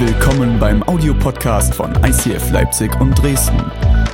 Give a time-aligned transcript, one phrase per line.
[0.00, 3.60] Willkommen beim Audiopodcast von ICF Leipzig und Dresden.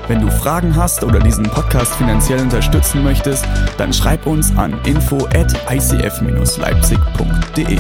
[0.09, 3.45] Wenn du Fragen hast oder diesen Podcast finanziell unterstützen möchtest,
[3.77, 7.79] dann schreib uns an info at icf-leipzig.de.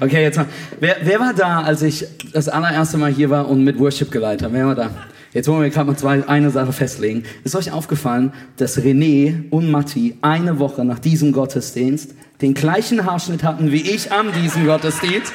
[0.00, 0.46] Okay, jetzt mal.
[0.80, 4.44] Wer, wer war da, als ich das allererste Mal hier war und mit Worship geleitet
[4.44, 4.54] habe?
[4.54, 4.88] Wer war da?
[5.34, 7.24] Jetzt wollen wir gerade mal zwei, eine Sache festlegen.
[7.42, 13.42] Ist euch aufgefallen, dass René und Matti eine Woche nach diesem Gottesdienst den gleichen Haarschnitt
[13.42, 15.32] hatten wie ich an diesem Gottesdienst?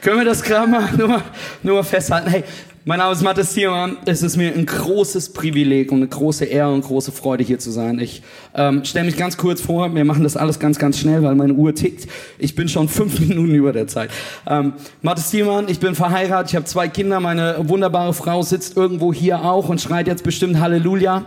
[0.00, 1.22] Können wir das gerade mal nur,
[1.64, 2.30] nur festhalten?
[2.30, 2.44] Hey,
[2.84, 3.98] mein Name ist Matthias Thiermann.
[4.06, 7.70] Es ist mir ein großes Privileg und eine große Ehre und große Freude hier zu
[7.70, 7.98] sein.
[7.98, 8.22] Ich
[8.54, 9.94] ähm, stelle mich ganz kurz vor.
[9.94, 12.08] Wir machen das alles ganz, ganz schnell, weil meine Uhr tickt.
[12.38, 14.10] Ich bin schon fünf Minuten über der Zeit.
[14.46, 14.72] Ähm,
[15.02, 16.50] Matthias Thiermann, ich bin verheiratet.
[16.50, 17.20] Ich habe zwei Kinder.
[17.20, 21.26] Meine wunderbare Frau sitzt irgendwo hier auch und schreit jetzt bestimmt Halleluja.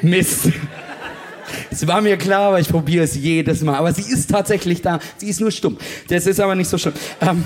[0.00, 0.50] Mist.
[1.70, 3.76] Es war mir klar, aber ich probiere es jedes Mal.
[3.76, 5.00] Aber sie ist tatsächlich da.
[5.16, 5.78] Sie ist nur stumm.
[6.08, 6.94] Das ist aber nicht so schlimm.
[7.20, 7.44] Ähm,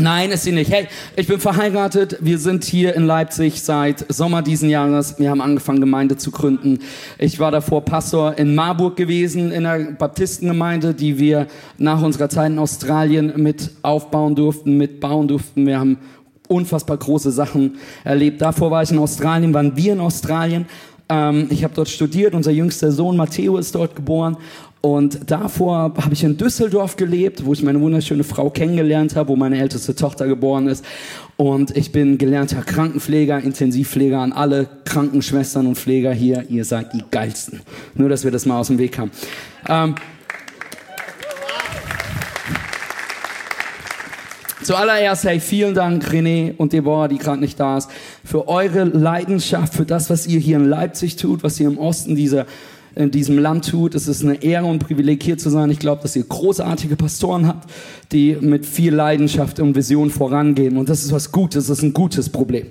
[0.00, 0.70] Nein, ist sie nicht.
[0.70, 2.18] Hey, ich bin verheiratet.
[2.20, 5.18] Wir sind hier in Leipzig seit Sommer diesen Jahres.
[5.18, 6.78] Wir haben angefangen, Gemeinde zu gründen.
[7.18, 12.52] Ich war davor Pastor in Marburg gewesen, in der Baptistengemeinde, die wir nach unserer Zeit
[12.52, 15.66] in Australien mit aufbauen durften, mit bauen durften.
[15.66, 15.98] Wir haben
[16.46, 18.40] unfassbar große Sachen erlebt.
[18.40, 20.66] Davor war ich in Australien, waren wir in Australien.
[21.08, 22.34] Ähm, ich habe dort studiert.
[22.34, 24.36] Unser jüngster Sohn Matteo ist dort geboren.
[24.80, 29.36] Und davor habe ich in Düsseldorf gelebt, wo ich meine wunderschöne Frau kennengelernt habe, wo
[29.36, 30.84] meine älteste Tochter geboren ist.
[31.36, 36.44] Und ich bin gelernter Krankenpfleger, Intensivpfleger an alle Krankenschwestern und Pfleger hier.
[36.48, 37.60] Ihr seid die geilsten.
[37.94, 39.10] Nur, dass wir das mal aus dem Weg haben.
[39.68, 39.94] Ähm,
[44.62, 47.88] Zuallererst, hey, vielen Dank, René und Deborah, die gerade nicht da ist,
[48.22, 52.16] für eure Leidenschaft, für das, was ihr hier in Leipzig tut, was ihr im Osten
[52.16, 52.44] dieser
[52.98, 53.94] in diesem Land tut.
[53.94, 55.70] Es ist eine Ehre und Privileg hier zu sein.
[55.70, 57.70] Ich glaube, dass ihr großartige Pastoren habt,
[58.10, 60.76] die mit viel Leidenschaft und Vision vorangehen.
[60.76, 62.66] Und das ist was Gutes, das ist ein gutes Problem.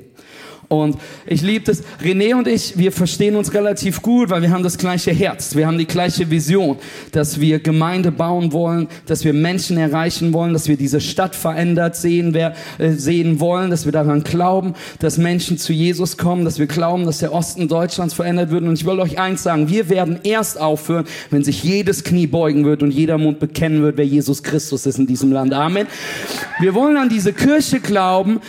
[0.69, 1.81] Und ich liebe das.
[2.03, 5.55] René und ich, wir verstehen uns relativ gut, weil wir haben das gleiche Herz.
[5.55, 6.77] Wir haben die gleiche Vision,
[7.13, 11.95] dass wir Gemeinde bauen wollen, dass wir Menschen erreichen wollen, dass wir diese Stadt verändert
[11.95, 16.59] sehen, wer, äh, sehen wollen, dass wir daran glauben, dass Menschen zu Jesus kommen, dass
[16.59, 18.63] wir glauben, dass der Osten Deutschlands verändert wird.
[18.63, 22.65] Und ich will euch eins sagen, wir werden erst aufhören, wenn sich jedes Knie beugen
[22.65, 25.53] wird und jeder Mund bekennen wird, wer Jesus Christus ist in diesem Land.
[25.53, 25.87] Amen.
[26.59, 28.41] Wir wollen an diese Kirche glauben,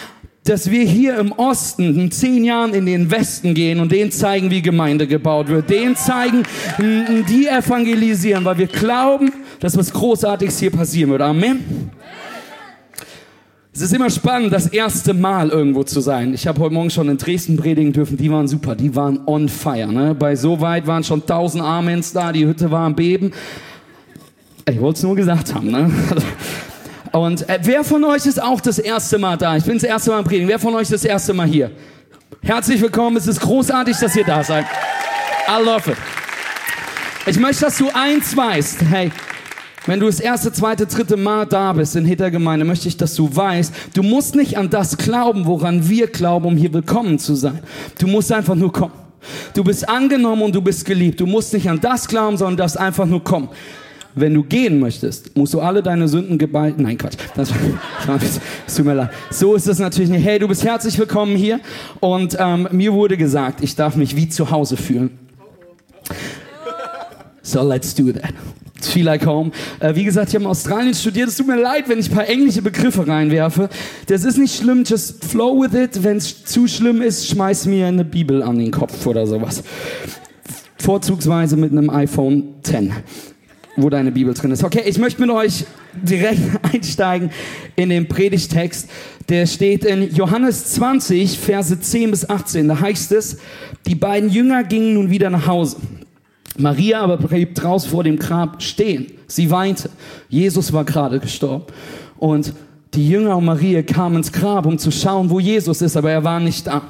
[0.48, 4.50] dass wir hier im Osten in zehn Jahren in den Westen gehen und denen zeigen,
[4.50, 5.68] wie Gemeinde gebaut wird.
[5.68, 6.44] Denen zeigen,
[6.78, 11.22] die evangelisieren, weil wir glauben, dass was Großartiges hier passieren wird.
[11.22, 11.90] Amen.
[13.72, 16.34] Es ist immer spannend, das erste Mal irgendwo zu sein.
[16.34, 18.16] Ich habe heute Morgen schon in Dresden predigen dürfen.
[18.16, 19.92] Die waren super, die waren on fire.
[19.92, 20.14] Ne?
[20.14, 23.30] Bei so weit waren schon tausend Amens da, die Hütte war am Beben.
[24.68, 25.70] Ich wollte es nur gesagt haben.
[25.70, 25.90] Ne?
[27.12, 29.56] Und äh, wer von euch ist auch das erste Mal da?
[29.56, 30.48] Ich bin das erste Mal im Predigen.
[30.48, 31.70] Wer von euch ist das erste Mal hier?
[32.42, 33.16] Herzlich willkommen.
[33.16, 34.66] Es ist großartig, dass ihr da seid.
[35.48, 35.96] I love it.
[37.26, 38.82] Ich möchte, dass du eins weißt.
[38.90, 39.10] Hey,
[39.86, 43.34] wenn du das erste, zweite, dritte Mal da bist in Hittergemeinde, möchte ich, dass du
[43.34, 47.60] weißt, du musst nicht an das glauben, woran wir glauben, um hier willkommen zu sein.
[47.98, 48.92] Du musst einfach nur kommen.
[49.54, 51.20] Du bist angenommen und du bist geliebt.
[51.20, 53.48] Du musst nicht an das glauben, sondern darfst einfach nur kommen
[54.14, 56.78] wenn du gehen möchtest, musst du alle deine Sünden geballt.
[56.78, 57.16] Nein, Quatsch.
[57.34, 57.52] Das,
[58.06, 58.40] das
[58.76, 59.10] tut mir leid.
[59.30, 60.24] So ist es natürlich nicht.
[60.24, 61.60] Hey, du bist herzlich willkommen hier.
[62.00, 65.18] Und ähm, mir wurde gesagt, ich darf mich wie zu Hause fühlen.
[67.42, 68.34] So let's do that.
[68.80, 69.50] Feel like home.
[69.80, 71.28] Äh, wie gesagt, ich habe in Australien studiert.
[71.28, 73.68] Es tut mir leid, wenn ich ein paar englische Begriffe reinwerfe.
[74.06, 76.02] Das ist nicht schlimm, just flow with it.
[76.02, 79.62] Wenn es zu schlimm ist, schmeiß mir eine Bibel an den Kopf oder sowas.
[80.78, 82.92] Vorzugsweise mit einem iPhone 10
[83.82, 84.64] wo deine Bibel drin ist.
[84.64, 86.40] Okay, ich möchte mit euch direkt
[86.74, 87.30] einsteigen
[87.76, 88.88] in den Predigtext.
[89.28, 92.68] Der steht in Johannes 20, Verse 10 bis 18.
[92.68, 93.38] Da heißt es,
[93.86, 95.76] die beiden Jünger gingen nun wieder nach Hause.
[96.56, 99.06] Maria aber blieb draußen vor dem Grab stehen.
[99.26, 99.90] Sie weinte.
[100.28, 101.66] Jesus war gerade gestorben.
[102.18, 102.52] Und
[102.94, 106.24] die Jünger und Maria kamen ins Grab, um zu schauen, wo Jesus ist, aber er
[106.24, 106.82] war nicht da.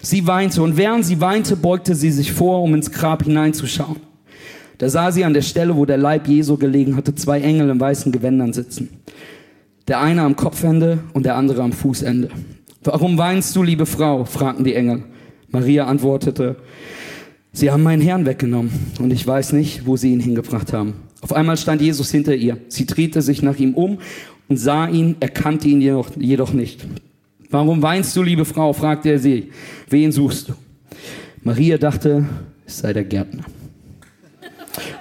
[0.00, 4.11] Sie weinte und während sie weinte, beugte sie sich vor, um ins Grab hineinzuschauen.
[4.82, 7.78] Da sah sie an der Stelle, wo der Leib Jesu gelegen hatte, zwei Engel in
[7.78, 8.88] weißen Gewändern sitzen.
[9.86, 12.30] Der eine am Kopfende und der andere am Fußende.
[12.82, 14.24] Warum weinst du, liebe Frau?
[14.24, 15.04] fragten die Engel.
[15.52, 16.56] Maria antwortete,
[17.52, 20.94] Sie haben meinen Herrn weggenommen und ich weiß nicht, wo sie ihn hingebracht haben.
[21.20, 22.56] Auf einmal stand Jesus hinter ihr.
[22.66, 23.98] Sie drehte sich nach ihm um
[24.48, 26.84] und sah ihn, erkannte ihn jedoch, jedoch nicht.
[27.50, 28.72] Warum weinst du, liebe Frau?
[28.72, 29.50] fragte er sie.
[29.88, 30.54] Wen suchst du?
[31.44, 32.24] Maria dachte,
[32.66, 33.44] es sei der Gärtner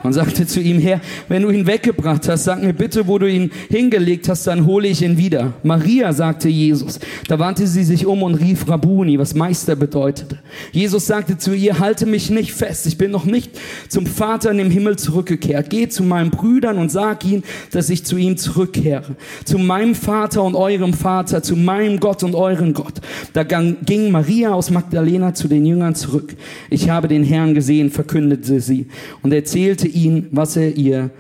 [0.04, 3.30] und sagte zu ihm, Herr, wenn du ihn weggebracht hast, sag mir bitte, wo du
[3.30, 5.54] ihn hingelegt hast, dann hole ich ihn wieder.
[5.64, 7.00] Maria, sagte Jesus.
[7.28, 10.40] Da wandte sie sich um und rief Rabuni, was Meister bedeutete.
[10.72, 13.52] Jesus sagte zu ihr, halte mich nicht fest, ich bin noch nicht
[13.90, 15.70] zum Vater in dem Himmel zurückgekehrt.
[15.70, 19.16] Geh zu meinen Brüdern und sag ihnen, dass ich zu ihnen zurückkehre.
[19.46, 22.96] Zu meinem Vater und eurem Vater, zu meinem Gott und euren Gott.
[23.34, 26.36] Da ging Maria aus Magdalena zu den Jüngern zurück.
[26.70, 28.88] Ich habe den Herrn gesehen, verkündete sie
[29.22, 31.12] und erzählte ihn, was er ihr,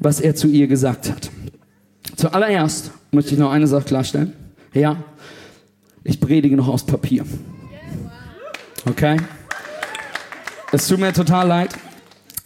[0.00, 1.30] was er zu ihr gesagt hat.
[2.16, 4.32] Zuallererst möchte ich noch eine Sache klarstellen.
[4.74, 4.96] Ja,
[6.04, 7.24] ich predige noch aus Papier.
[8.88, 9.16] Okay?
[10.72, 11.70] Es tut mir total leid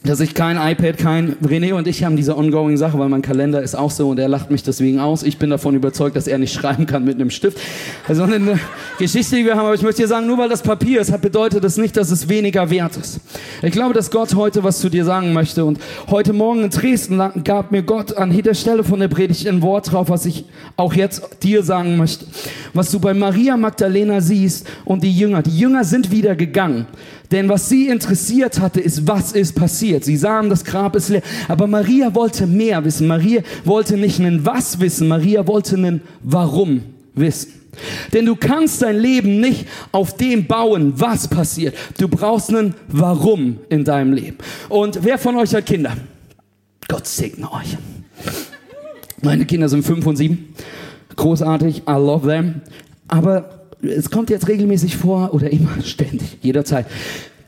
[0.06, 3.62] dass ich kein iPad, kein René und ich haben diese ongoing Sache, weil mein Kalender
[3.62, 5.22] ist auch so und er lacht mich deswegen aus.
[5.22, 7.58] Ich bin davon überzeugt, dass er nicht schreiben kann mit einem Stift.
[8.06, 8.58] Also eine
[8.98, 11.64] Geschichte, die wir haben, aber ich möchte dir sagen, nur weil das Papier ist, bedeutet
[11.64, 13.20] das nicht, dass es weniger wert ist.
[13.62, 15.78] Ich glaube, dass Gott heute was zu dir sagen möchte und
[16.08, 19.92] heute Morgen in Dresden gab mir Gott an jeder Stelle von der Predigt ein Wort
[19.92, 20.44] drauf, was ich
[20.76, 22.26] auch jetzt dir sagen möchte.
[22.74, 25.42] Was du bei Maria Magdalena siehst und die Jünger.
[25.42, 26.86] Die Jünger sind wieder gegangen.
[27.30, 30.04] Denn was sie interessiert hatte, ist, was ist passiert.
[30.04, 31.22] Sie sahen, das Grab ist leer.
[31.48, 33.06] Aber Maria wollte mehr wissen.
[33.06, 35.08] Maria wollte nicht einen Was wissen.
[35.08, 36.82] Maria wollte einen Warum
[37.14, 37.52] wissen.
[38.12, 41.76] Denn du kannst dein Leben nicht auf dem bauen, was passiert.
[41.98, 44.38] Du brauchst einen Warum in deinem Leben.
[44.68, 45.92] Und wer von euch hat Kinder?
[46.88, 47.76] Gott segne euch.
[49.22, 50.54] Meine Kinder sind fünf und sieben.
[51.16, 51.82] Großartig.
[51.88, 52.60] I love them.
[53.08, 56.86] Aber es kommt jetzt regelmäßig vor oder immer ständig, jederzeit.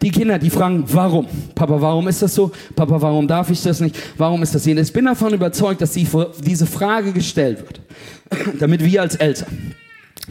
[0.00, 1.26] Die Kinder, die fragen, warum?
[1.56, 2.52] Papa, warum ist das so?
[2.76, 3.96] Papa, warum darf ich das nicht?
[4.16, 4.78] Warum ist das hier?
[4.78, 7.80] Ich bin davon überzeugt, dass diese Frage gestellt wird,
[8.60, 9.74] damit wir als Eltern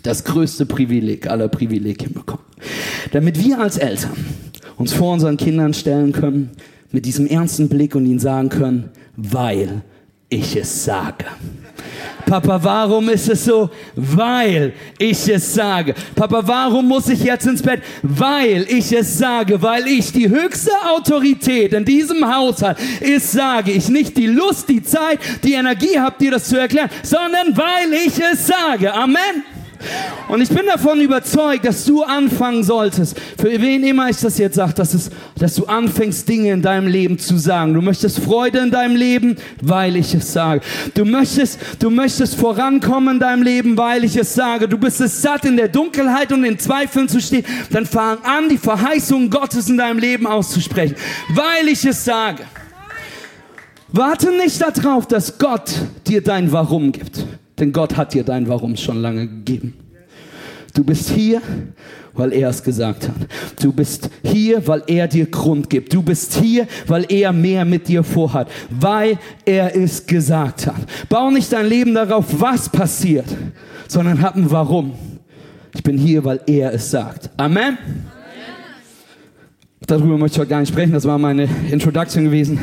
[0.04, 2.44] das größte Privileg aller Privilegien bekommen.
[3.12, 4.13] Damit wir als Eltern
[4.77, 6.51] uns vor unseren Kindern stellen können,
[6.92, 9.81] mit diesem ernsten Blick und ihnen sagen können, weil
[10.29, 11.25] ich es sage.
[12.25, 13.69] Papa, warum ist es so?
[13.95, 15.95] Weil ich es sage.
[16.13, 17.81] Papa, warum muss ich jetzt ins Bett?
[18.03, 23.88] Weil ich es sage, weil ich die höchste Autorität in diesem Haushalt ist, sage ich.
[23.88, 28.19] Nicht die Lust, die Zeit, die Energie habt, dir das zu erklären, sondern weil ich
[28.19, 28.94] es sage.
[28.94, 29.56] Amen.
[30.27, 34.56] Und ich bin davon überzeugt, dass du anfangen solltest, für wen immer ich das jetzt
[34.56, 37.74] sage, dass, dass du anfängst, Dinge in deinem Leben zu sagen.
[37.74, 40.62] Du möchtest Freude in deinem Leben, weil ich es sage.
[40.94, 44.68] Du möchtest, du möchtest vorankommen in deinem Leben, weil ich es sage.
[44.68, 47.45] Du bist es satt, in der Dunkelheit und in Zweifeln zu stehen.
[47.71, 50.95] Dann fang an, die Verheißung Gottes in deinem Leben auszusprechen,
[51.30, 52.44] weil ich es sage.
[53.89, 55.71] Warte nicht darauf, dass Gott
[56.06, 57.25] dir dein Warum gibt.
[57.59, 59.74] Denn Gott hat dir dein Warum schon lange gegeben.
[60.74, 61.42] Du bist hier,
[62.13, 63.15] weil er es gesagt hat.
[63.59, 65.92] Du bist hier, weil er dir Grund gibt.
[65.92, 70.75] Du bist hier, weil er mehr mit dir vorhat, weil er es gesagt hat.
[71.09, 73.25] Bau nicht dein Leben darauf, was passiert,
[73.88, 74.94] sondern hab ein Warum.
[75.74, 77.31] Ich bin hier, weil er es sagt.
[77.38, 77.77] Amen.
[79.88, 80.92] Darüber möchte ich heute gar nicht sprechen.
[80.92, 82.59] Das war meine Introduction gewesen.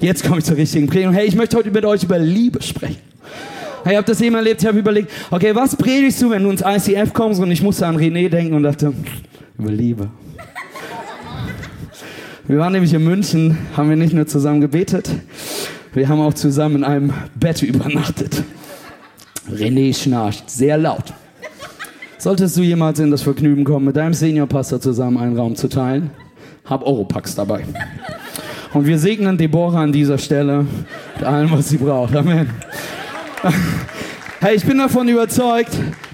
[0.00, 1.12] Jetzt komme ich zur richtigen Predigt.
[1.12, 3.13] Hey, ich möchte heute mit euch über Liebe sprechen.
[3.86, 6.62] Ich habe das eben erlebt, ich habe überlegt, okay, was predigst du, wenn du ins
[6.62, 7.40] ICF kommst?
[7.40, 8.94] Und ich musste an René denken und dachte,
[9.58, 10.08] über Liebe.
[12.46, 15.10] Wir waren nämlich in München, haben wir nicht nur zusammen gebetet,
[15.92, 18.42] wir haben auch zusammen in einem Bett übernachtet.
[19.50, 21.12] René schnarcht sehr laut.
[22.18, 26.10] Solltest du jemals in das Vergnügen kommen, mit deinem Seniorpastor zusammen einen Raum zu teilen,
[26.64, 27.64] hab Oropax dabei.
[28.72, 30.66] Und wir segnen Deborah an dieser Stelle
[31.16, 32.16] mit allem, was sie braucht.
[32.16, 32.48] Amen.
[34.40, 35.70] Hey, ich bin davon überzeugt,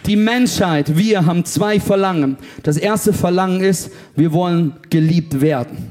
[0.07, 2.37] die Menschheit, wir haben zwei Verlangen.
[2.63, 5.91] Das erste Verlangen ist, wir wollen geliebt werden.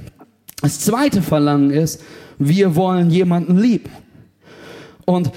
[0.62, 2.02] Das zweite Verlangen ist,
[2.38, 3.90] wir wollen jemanden lieben.
[5.06, 5.32] Und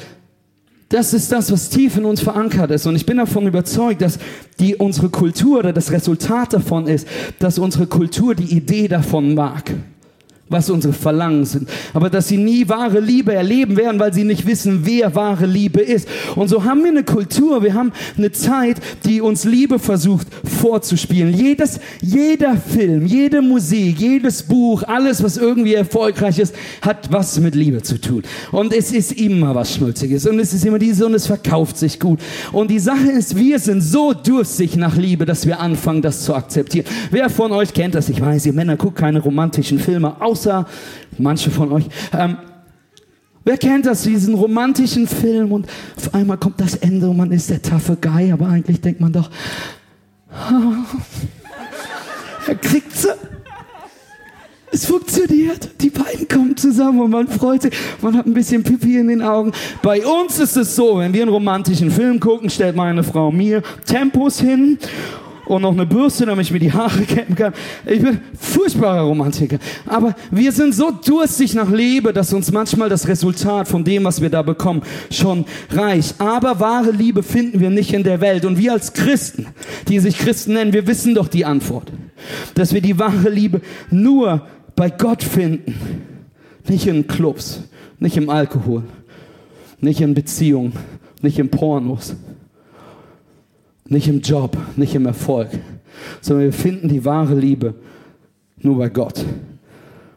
[0.88, 2.86] das ist das, was tief in uns verankert ist.
[2.86, 4.18] Und ich bin davon überzeugt, dass
[4.60, 9.72] die, unsere Kultur oder das Resultat davon ist, dass unsere Kultur die Idee davon mag
[10.52, 11.68] was unsere Verlangen sind.
[11.94, 15.80] Aber dass sie nie wahre Liebe erleben werden, weil sie nicht wissen, wer wahre Liebe
[15.80, 16.08] ist.
[16.36, 21.34] Und so haben wir eine Kultur, wir haben eine Zeit, die uns Liebe versucht vorzuspielen.
[21.34, 27.54] Jedes, jeder Film, jede Musik, jedes Buch, alles, was irgendwie erfolgreich ist, hat was mit
[27.54, 28.22] Liebe zu tun.
[28.50, 30.26] Und es ist immer was Schmutziges.
[30.26, 32.20] Und es ist immer diese und es verkauft sich gut.
[32.52, 36.34] Und die Sache ist, wir sind so durstig nach Liebe, dass wir anfangen, das zu
[36.34, 36.86] akzeptieren.
[37.10, 38.08] Wer von euch kennt das?
[38.08, 40.66] Ich weiß, ihr Männer guckt keine romantischen Filme, außer außer
[41.18, 41.84] manche von euch.
[42.12, 42.36] Ähm,
[43.44, 47.50] wer kennt das, diesen romantischen Film und auf einmal kommt das Ende und man ist
[47.50, 49.30] der taffe Guy, aber eigentlich denkt man doch,
[52.48, 53.08] Er kriegt sie.
[54.74, 55.68] Es funktioniert.
[55.82, 57.74] Die beiden kommen zusammen und man freut sich.
[58.00, 59.52] Man hat ein bisschen Pipi in den Augen.
[59.82, 63.62] Bei uns ist es so, wenn wir einen romantischen Film gucken, stellt meine Frau mir
[63.84, 64.78] Tempos hin
[65.46, 67.52] und noch eine Bürste, damit ich mir die Haare kämmen kann.
[67.84, 69.58] Ich bin furchtbarer Romantiker.
[69.86, 74.20] Aber wir sind so durstig nach Liebe, dass uns manchmal das Resultat von dem, was
[74.20, 76.20] wir da bekommen, schon reicht.
[76.20, 78.44] Aber wahre Liebe finden wir nicht in der Welt.
[78.44, 79.46] Und wir als Christen,
[79.88, 81.92] die sich Christen nennen, wir wissen doch die Antwort.
[82.54, 84.46] Dass wir die wahre Liebe nur
[84.76, 85.74] bei Gott finden.
[86.68, 87.64] Nicht in Clubs,
[87.98, 88.84] nicht im Alkohol,
[89.80, 90.72] nicht in Beziehungen,
[91.20, 92.14] nicht in Pornos
[93.92, 95.48] nicht im Job, nicht im Erfolg,
[96.20, 97.74] sondern wir finden die wahre Liebe
[98.58, 99.24] nur bei Gott.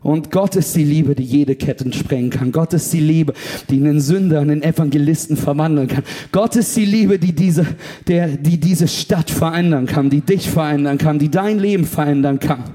[0.01, 2.51] Und Gott ist die Liebe, die jede Kette sprengen kann.
[2.51, 3.33] Gott ist die Liebe,
[3.71, 6.03] die einen Sünder, einen Evangelisten verwandeln kann.
[6.31, 7.65] Gott ist die Liebe, die diese,
[8.07, 12.65] der, die diese Stadt verändern kann, die dich verändern kann, die dein Leben verändern kann.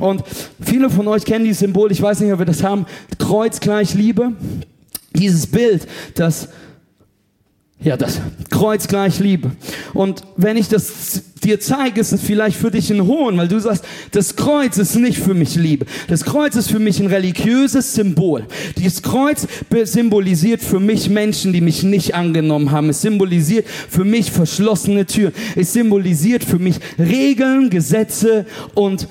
[0.00, 0.24] Und
[0.58, 2.86] viele von euch kennen dieses Symbol, ich weiß nicht, ob wir das haben,
[3.18, 4.32] Kreuz gleich Liebe.
[5.14, 6.48] Dieses Bild, das
[7.80, 9.50] ja, das Kreuz gleich Liebe.
[9.92, 13.58] Und wenn ich das dir zeige, ist es vielleicht für dich ein Hohn, weil du
[13.58, 15.84] sagst, das Kreuz ist nicht für mich Liebe.
[16.08, 18.46] Das Kreuz ist für mich ein religiöses Symbol.
[18.78, 19.46] Dieses Kreuz
[19.84, 22.88] symbolisiert für mich Menschen, die mich nicht angenommen haben.
[22.88, 25.34] Es symbolisiert für mich verschlossene Türen.
[25.54, 29.08] Es symbolisiert für mich Regeln, Gesetze und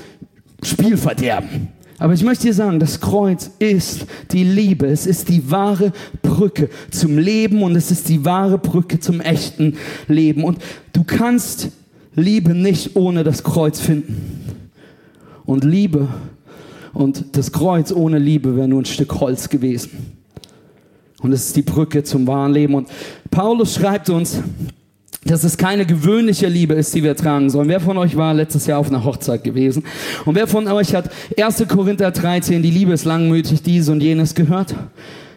[0.63, 1.72] Spielverderben.
[2.03, 4.87] Aber ich möchte dir sagen, das Kreuz ist die Liebe.
[4.87, 9.77] Es ist die wahre Brücke zum Leben und es ist die wahre Brücke zum echten
[10.09, 10.43] Leben.
[10.43, 10.57] Und
[10.91, 11.69] du kannst
[12.13, 14.59] Liebe nicht ohne das Kreuz finden.
[15.45, 16.09] Und Liebe
[16.91, 19.91] und das Kreuz ohne Liebe wäre nur ein Stück Holz gewesen.
[21.21, 22.75] Und es ist die Brücke zum wahren Leben.
[22.75, 22.89] Und
[23.31, 24.41] Paulus schreibt uns,
[25.25, 27.69] dass es keine gewöhnliche Liebe ist, die wir tragen sollen.
[27.69, 29.83] Wer von euch war letztes Jahr auf einer Hochzeit gewesen?
[30.25, 31.65] Und wer von euch hat 1.
[31.67, 34.75] Korinther 13, die Liebe ist langmütig, dies und jenes gehört?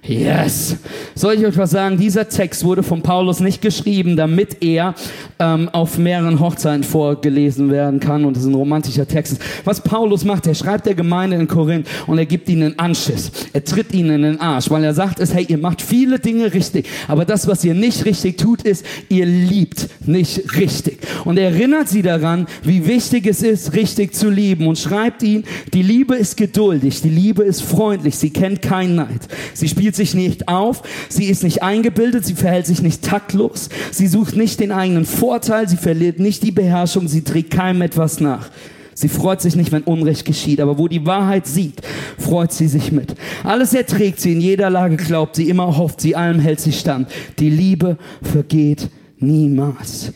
[0.08, 0.76] Yes.
[1.16, 1.96] Soll ich euch was sagen?
[1.96, 4.94] Dieser Text wurde von Paulus nicht geschrieben, damit er
[5.38, 10.46] ähm, auf mehreren Hochzeiten vorgelesen werden kann und es ein romantischer Text Was Paulus macht,
[10.46, 13.32] er schreibt der Gemeinde in Korinth und er gibt ihnen einen Anschiss.
[13.52, 16.54] Er tritt ihnen in den Arsch, weil er sagt es, hey, ihr macht viele Dinge
[16.54, 20.98] richtig, aber das, was ihr nicht richtig tut, ist, ihr liebt nicht richtig.
[21.25, 25.44] Und er erinnert sie daran, wie wichtig es ist, richtig zu lieben und schreibt ihnen,
[25.75, 29.28] die Liebe ist geduldig, die Liebe ist freundlich, sie kennt keinen Neid.
[29.54, 34.06] Sie spielt sich nicht auf, sie ist nicht eingebildet, sie verhält sich nicht taktlos, sie
[34.06, 38.50] sucht nicht den eigenen Vorteil, sie verliert nicht die Beherrschung, sie trägt keinem etwas nach.
[38.94, 41.82] Sie freut sich nicht, wenn Unrecht geschieht, aber wo die Wahrheit siegt,
[42.18, 43.14] freut sie sich mit.
[43.44, 47.10] Alles erträgt sie, in jeder Lage glaubt sie, immer hofft sie, allem hält sie stand.
[47.38, 48.88] Die Liebe vergeht
[49.18, 50.14] niemals.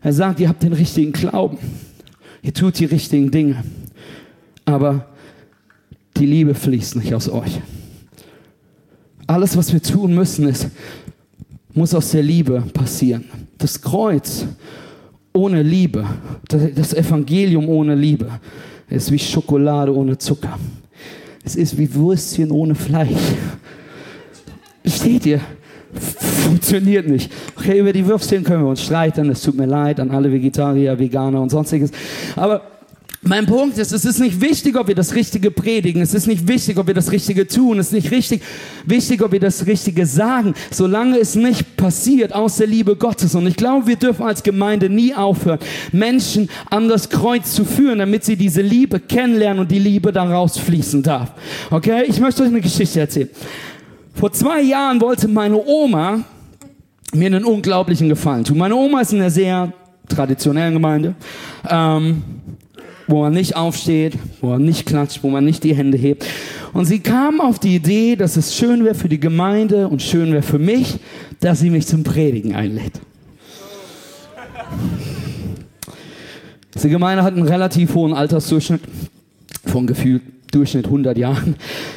[0.00, 1.58] Er sagt, ihr habt den richtigen Glauben,
[2.40, 3.64] ihr tut die richtigen Dinge,
[4.64, 5.06] aber
[6.16, 7.60] die Liebe fließt nicht aus euch.
[9.28, 10.68] Alles, was wir tun müssen, ist,
[11.74, 13.24] muss aus der Liebe passieren.
[13.58, 14.46] Das Kreuz
[15.34, 16.06] ohne Liebe,
[16.48, 18.26] das Evangelium ohne Liebe,
[18.88, 20.58] ist wie Schokolade ohne Zucker.
[21.44, 23.20] Es ist wie Würstchen ohne Fleisch.
[24.86, 25.40] Steht ihr?
[25.92, 27.30] Funktioniert nicht.
[27.54, 29.28] Okay, über die Würstchen können wir uns streiten.
[29.28, 31.90] Es tut mir leid an alle Vegetarier, Veganer und sonstiges.
[32.34, 32.62] Aber
[33.22, 36.00] mein Punkt ist, es ist nicht wichtig, ob wir das Richtige predigen.
[36.02, 37.80] Es ist nicht wichtig, ob wir das Richtige tun.
[37.80, 38.42] Es ist nicht richtig,
[38.86, 43.34] wichtig, ob wir das Richtige sagen, solange es nicht passiert aus der Liebe Gottes.
[43.34, 45.58] Und ich glaube, wir dürfen als Gemeinde nie aufhören,
[45.90, 50.56] Menschen an das Kreuz zu führen, damit sie diese Liebe kennenlernen und die Liebe daraus
[50.56, 51.32] fließen darf.
[51.70, 52.04] Okay?
[52.06, 53.30] Ich möchte euch eine Geschichte erzählen.
[54.14, 56.22] Vor zwei Jahren wollte meine Oma
[57.12, 58.58] mir einen unglaublichen Gefallen tun.
[58.58, 59.72] Meine Oma ist in einer sehr
[60.08, 61.14] traditionellen Gemeinde.
[61.68, 62.22] Ähm,
[63.08, 66.24] wo man nicht aufsteht, wo man nicht klatscht, wo man nicht die Hände hebt.
[66.72, 70.30] Und sie kam auf die Idee, dass es schön wäre für die Gemeinde und schön
[70.30, 70.98] wäre für mich,
[71.40, 73.00] dass sie mich zum Predigen einlädt.
[76.80, 78.82] Die Gemeinde hat einen relativ hohen Altersdurchschnitt
[79.66, 81.56] von gefühlt Durchschnitt 100 Jahren.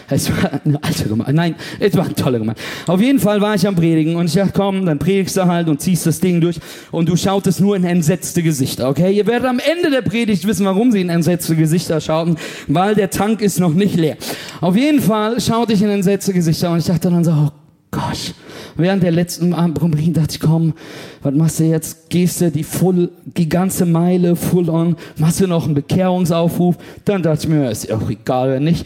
[0.09, 1.33] Es war eine alte Gemeinde.
[1.33, 2.61] Nein, es war eine tolle Gemeinde.
[2.87, 5.69] Auf jeden Fall war ich am Predigen und ich dachte, komm, dann predigst du halt
[5.69, 6.59] und ziehst das Ding durch
[6.91, 9.13] und du schautest nur in entsetzte Gesichter, okay?
[9.13, 12.35] Ihr werdet am Ende der Predigt wissen, warum sie in entsetzte Gesichter schauten,
[12.67, 14.17] weil der Tank ist noch nicht leer.
[14.59, 17.49] Auf jeden Fall schaute ich in entsetzte Gesichter und ich dachte dann so, oh
[17.91, 18.33] Gott,
[18.75, 20.73] während der letzten Abendbringung dachte ich, komm,
[21.21, 22.09] was machst du jetzt?
[22.09, 26.77] Gehst du die full, die ganze Meile full on, machst du noch einen Bekehrungsaufruf?
[27.05, 28.85] Dann dachte ich mir, ist auch egal, wenn nicht.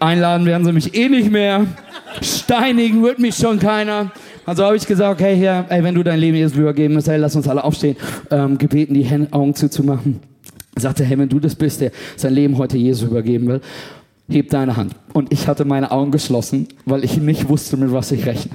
[0.00, 1.66] Einladen werden sie mich eh nicht mehr.
[2.20, 4.12] Steinigen wird mich schon keiner.
[4.44, 7.18] Also habe ich gesagt, okay, Herr, ey, wenn du dein Leben Jesus übergeben musst, hey,
[7.18, 7.96] lass uns alle aufstehen,
[8.30, 10.20] ähm, gebeten, die Hände, Augen zuzumachen.
[10.76, 13.60] sagte, hey, wenn du das bist, der sein Leben heute Jesus übergeben will,
[14.36, 14.94] heb deine Hand.
[15.12, 18.52] Und ich hatte meine Augen geschlossen, weil ich nicht wusste, mit was ich rechne.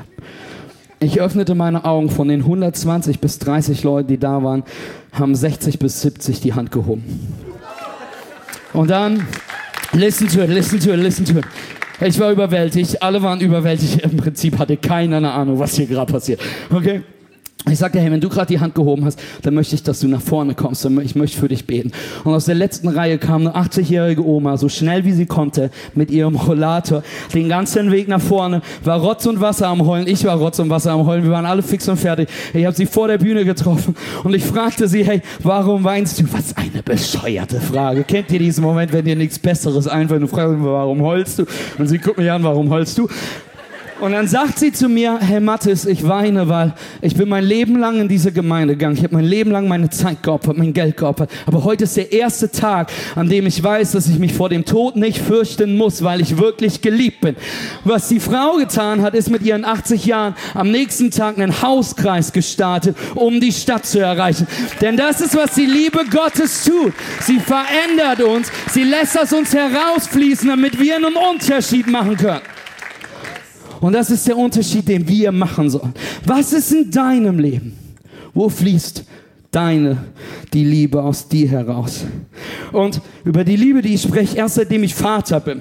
[0.99, 2.09] Ich öffnete meine Augen.
[2.09, 4.63] Von den 120 bis 30 Leuten, die da waren,
[5.11, 7.03] haben 60 bis 70 die Hand gehoben.
[8.71, 9.27] Und dann,
[9.91, 11.45] listen to it, listen to it, listen to it.
[12.01, 14.01] Ich war überwältigt, alle waren überwältigt.
[14.01, 16.41] Im Prinzip hatte keiner eine Ahnung, was hier gerade passiert.
[16.71, 17.01] Okay?
[17.69, 20.07] Ich sagte, hey, wenn du gerade die Hand gehoben hast, dann möchte ich, dass du
[20.09, 20.83] nach vorne kommst.
[20.85, 21.91] Ich möchte für dich beten.
[22.25, 26.11] Und aus der letzten Reihe kam eine 80-jährige Oma, so schnell wie sie konnte, mit
[26.11, 27.03] ihrem Rollator,
[27.33, 30.07] den ganzen Weg nach vorne, war Rotz und Wasser am Heulen.
[30.07, 31.23] Ich war Rotz und Wasser am Heulen.
[31.23, 32.27] Wir waren alle fix und fertig.
[32.53, 36.25] Ich habe sie vor der Bühne getroffen und ich fragte sie, hey, warum weinst du?
[36.33, 38.03] Was eine bescheuerte Frage.
[38.03, 40.21] Kennt ihr diesen Moment, wenn dir nichts Besseres einfällt?
[40.21, 41.45] Du fragst, warum heulst du?
[41.77, 43.07] Und sie guckt mich an, warum heulst du?
[44.03, 47.79] Und dann sagt sie zu mir, Herr Mattes, ich weine, weil ich bin mein Leben
[47.79, 48.97] lang in diese Gemeinde gegangen.
[48.97, 51.31] Ich habe mein Leben lang meine Zeit geopfert, mein Geld geopfert.
[51.45, 54.65] Aber heute ist der erste Tag, an dem ich weiß, dass ich mich vor dem
[54.65, 57.37] Tod nicht fürchten muss, weil ich wirklich geliebt bin.
[57.85, 62.33] Was die Frau getan hat, ist mit ihren 80 Jahren am nächsten Tag einen Hauskreis
[62.33, 64.47] gestartet, um die Stadt zu erreichen.
[64.81, 66.91] Denn das ist, was die Liebe Gottes tut.
[67.21, 72.41] Sie verändert uns, sie lässt aus uns herausfließen, damit wir einen Unterschied machen können.
[73.83, 75.93] Und das ist der Unterschied, den wir machen sollen.
[76.25, 77.73] Was ist in deinem Leben?
[78.33, 79.03] Wo fließt
[79.51, 79.97] deine,
[80.53, 82.05] die Liebe aus dir heraus?
[82.71, 85.59] Und über die Liebe, die ich spreche, erst seitdem ich Vater bin,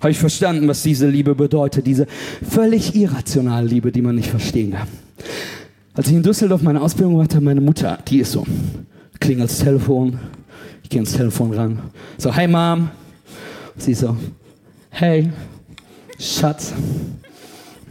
[0.00, 1.86] habe ich verstanden, was diese Liebe bedeutet.
[1.86, 2.06] Diese
[2.46, 4.88] völlig irrationale Liebe, die man nicht verstehen kann.
[5.94, 8.46] Als ich in Düsseldorf meine Ausbildung hatte, meine Mutter, die ist so,
[9.18, 10.18] klingelt das Telefon,
[10.82, 11.78] ich gehe ins Telefon ran,
[12.18, 12.90] so, hey Mom,
[13.78, 14.14] sie so,
[14.90, 15.30] hey,
[16.18, 16.74] Schatz,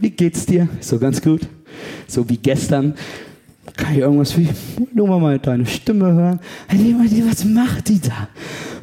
[0.00, 0.68] wie geht's dir?
[0.80, 1.42] So ganz gut.
[2.06, 2.94] So wie gestern.
[3.76, 4.48] Kann ich irgendwas wie,
[4.94, 6.40] nur mal deine Stimme hören.
[7.28, 8.28] Was macht die da?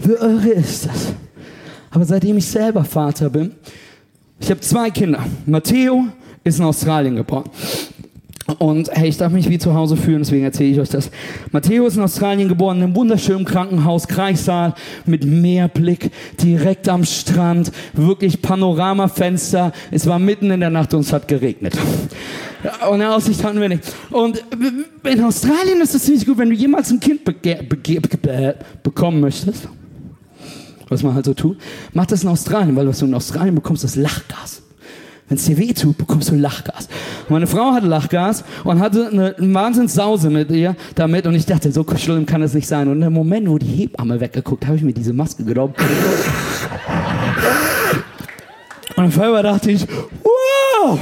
[0.03, 1.13] Wie irre ist das?
[1.89, 3.51] Aber seitdem ich selber Vater bin,
[4.39, 5.25] ich habe zwei Kinder.
[5.45, 6.07] Matteo
[6.43, 7.49] ist in Australien geboren.
[8.59, 11.09] Und hey, ich darf mich wie zu Hause fühlen, deswegen erzähle ich euch das.
[11.51, 14.73] Matteo ist in Australien geboren, in einem wunderschönen Krankenhaus, Kreissaal,
[15.05, 19.71] mit Meerblick, direkt am Strand, wirklich Panoramafenster.
[19.91, 21.77] Es war mitten in der Nacht und es hat geregnet.
[22.89, 23.83] Und eine Aussicht hatten wir nicht.
[24.11, 24.43] Und
[25.03, 27.21] in Australien ist es ziemlich gut, wenn du jemals ein Kind
[28.83, 29.69] bekommen möchtest,
[30.89, 31.57] was man halt so tut,
[31.93, 34.63] mach das in Australien, weil was du in Australien bekommst, ist Lachgas.
[35.29, 36.89] Wenn es dir weh tut, bekommst du Lachgas.
[37.29, 41.85] meine Frau hatte Lachgas und hatte eine Wahnsinnssause mit ihr damit und ich dachte, so
[41.95, 42.87] schlimm kann es nicht sein.
[42.89, 45.73] Und im Moment, wo die Hebamme weggeguckt, habe ich mir diese Maske genommen.
[48.95, 49.87] Und auf einmal dachte ich,
[50.23, 50.99] wow!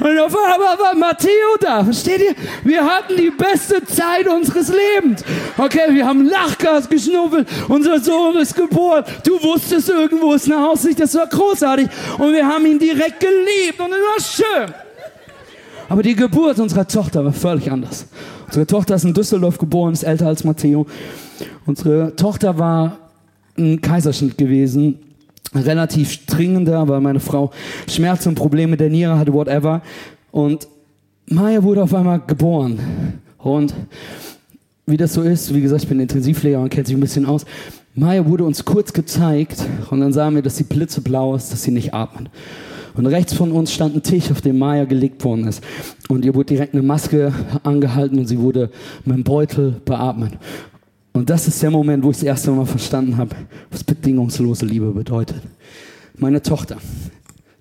[0.00, 1.84] Und auf einmal war Matteo da.
[1.84, 2.34] Versteht ihr?
[2.64, 5.24] Wir hatten die beste Zeit unseres Lebens.
[5.56, 7.48] Okay, wir haben Lachgas geschnuffelt.
[7.68, 9.04] Unser Sohn ist geboren.
[9.24, 11.00] Du wusstest, irgendwo ist eine Aussicht.
[11.00, 11.88] Das war großartig.
[12.18, 13.78] Und wir haben ihn direkt geliebt.
[13.78, 14.74] Und es war schön.
[15.88, 18.06] Aber die Geburt unserer Tochter war völlig anders.
[18.46, 20.86] Unsere Tochter ist in Düsseldorf geboren, ist älter als Matteo.
[21.66, 22.98] Unsere Tochter war
[23.56, 24.98] ein Kaiserschnitt gewesen
[25.54, 27.50] relativ dringender, weil meine Frau
[27.88, 29.82] Schmerzen und Probleme der Niere hatte, whatever.
[30.30, 30.68] Und
[31.26, 32.78] Maya wurde auf einmal geboren.
[33.38, 33.74] Und
[34.86, 37.44] wie das so ist, wie gesagt, ich bin Intensivpfleger und kennt sich ein bisschen aus.
[37.94, 41.72] Maya wurde uns kurz gezeigt und dann sahen wir, dass sie blitzeblau ist, dass sie
[41.72, 42.30] nicht atmet.
[42.94, 45.62] Und rechts von uns stand ein Tisch, auf dem Maya gelegt worden ist.
[46.08, 47.32] Und ihr wurde direkt eine Maske
[47.62, 48.70] angehalten und sie wurde
[49.04, 50.32] mit einem Beutel beatmet.
[51.18, 53.34] Und das ist der Moment, wo ich das erste Mal verstanden habe,
[53.72, 55.42] was bedingungslose Liebe bedeutet.
[56.16, 56.76] Meine Tochter,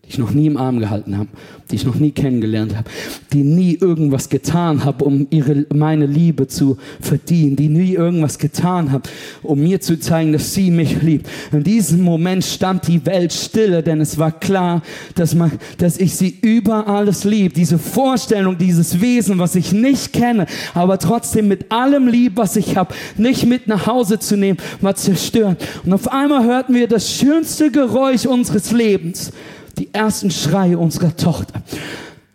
[0.07, 1.27] die ich noch nie im Arm gehalten habe,
[1.69, 2.89] die ich noch nie kennengelernt habe,
[3.33, 8.93] die nie irgendwas getan habe, um ihre, meine Liebe zu verdienen, die nie irgendwas getan
[8.93, 9.09] habe,
[9.43, 11.27] um mir zu zeigen, dass sie mich liebt.
[11.51, 14.81] In diesem Moment stand die Welt stille, denn es war klar,
[15.15, 17.53] dass, man, dass ich sie über alles lieb.
[17.53, 22.77] Diese Vorstellung, dieses Wesen, was ich nicht kenne, aber trotzdem mit allem lieb, was ich
[22.77, 25.61] habe, nicht mit nach Hause zu nehmen, war zerstört.
[25.83, 29.33] Und auf einmal hörten wir das schönste Geräusch unseres Lebens
[29.77, 31.61] die ersten Schreie unserer Tochter.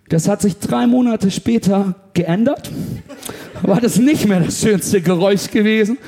[0.08, 2.70] Das hat sich drei Monate später geändert.
[3.62, 5.98] War das nicht mehr das schönste Geräusch gewesen.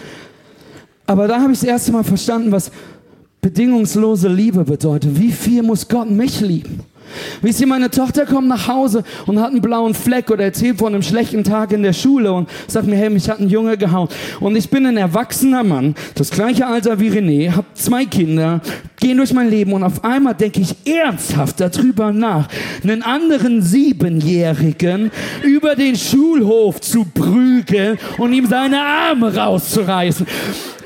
[1.07, 2.71] Aber da habe ich das erste Mal verstanden, was
[3.41, 5.19] bedingungslose Liebe bedeutet.
[5.19, 6.81] Wie viel muss Gott mich lieben?
[7.43, 10.95] Wisst ihr, meine Tochter kommt nach Hause und hat einen blauen Fleck oder erzählt von
[10.95, 14.09] einem schlechten Tag in der Schule und sagt mir, hey, mich hat ein Junge gehauen.
[14.41, 18.61] Und ich bin ein erwachsener Mann, das gleiche Alter wie René, habe zwei Kinder,
[19.05, 22.49] gehe durch mein Leben und auf einmal denke ich ernsthaft darüber nach,
[22.83, 25.11] einen anderen Siebenjährigen
[25.43, 30.27] über den Schulhof zu prügeln und ihm seine Arme rauszureißen.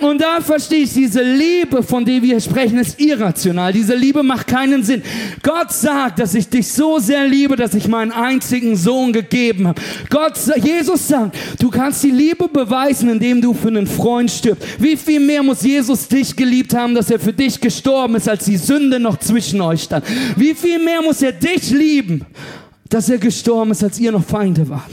[0.01, 3.73] Und da verstehe ich, diese Liebe, von der wir sprechen, ist irrational.
[3.73, 5.03] Diese Liebe macht keinen Sinn.
[5.43, 9.81] Gott sagt, dass ich dich so sehr liebe, dass ich meinen einzigen Sohn gegeben habe.
[10.09, 14.65] Gott, Jesus sagt, du kannst die Liebe beweisen, indem du für einen Freund stirbst.
[14.79, 18.45] Wie viel mehr muss Jesus dich geliebt haben, dass er für dich gestorben ist, als
[18.45, 20.05] die Sünde noch zwischen euch stand?
[20.37, 22.27] Wie viel mehr muss er dich lieben,
[22.89, 24.91] dass er gestorben ist, als ihr noch Feinde wart?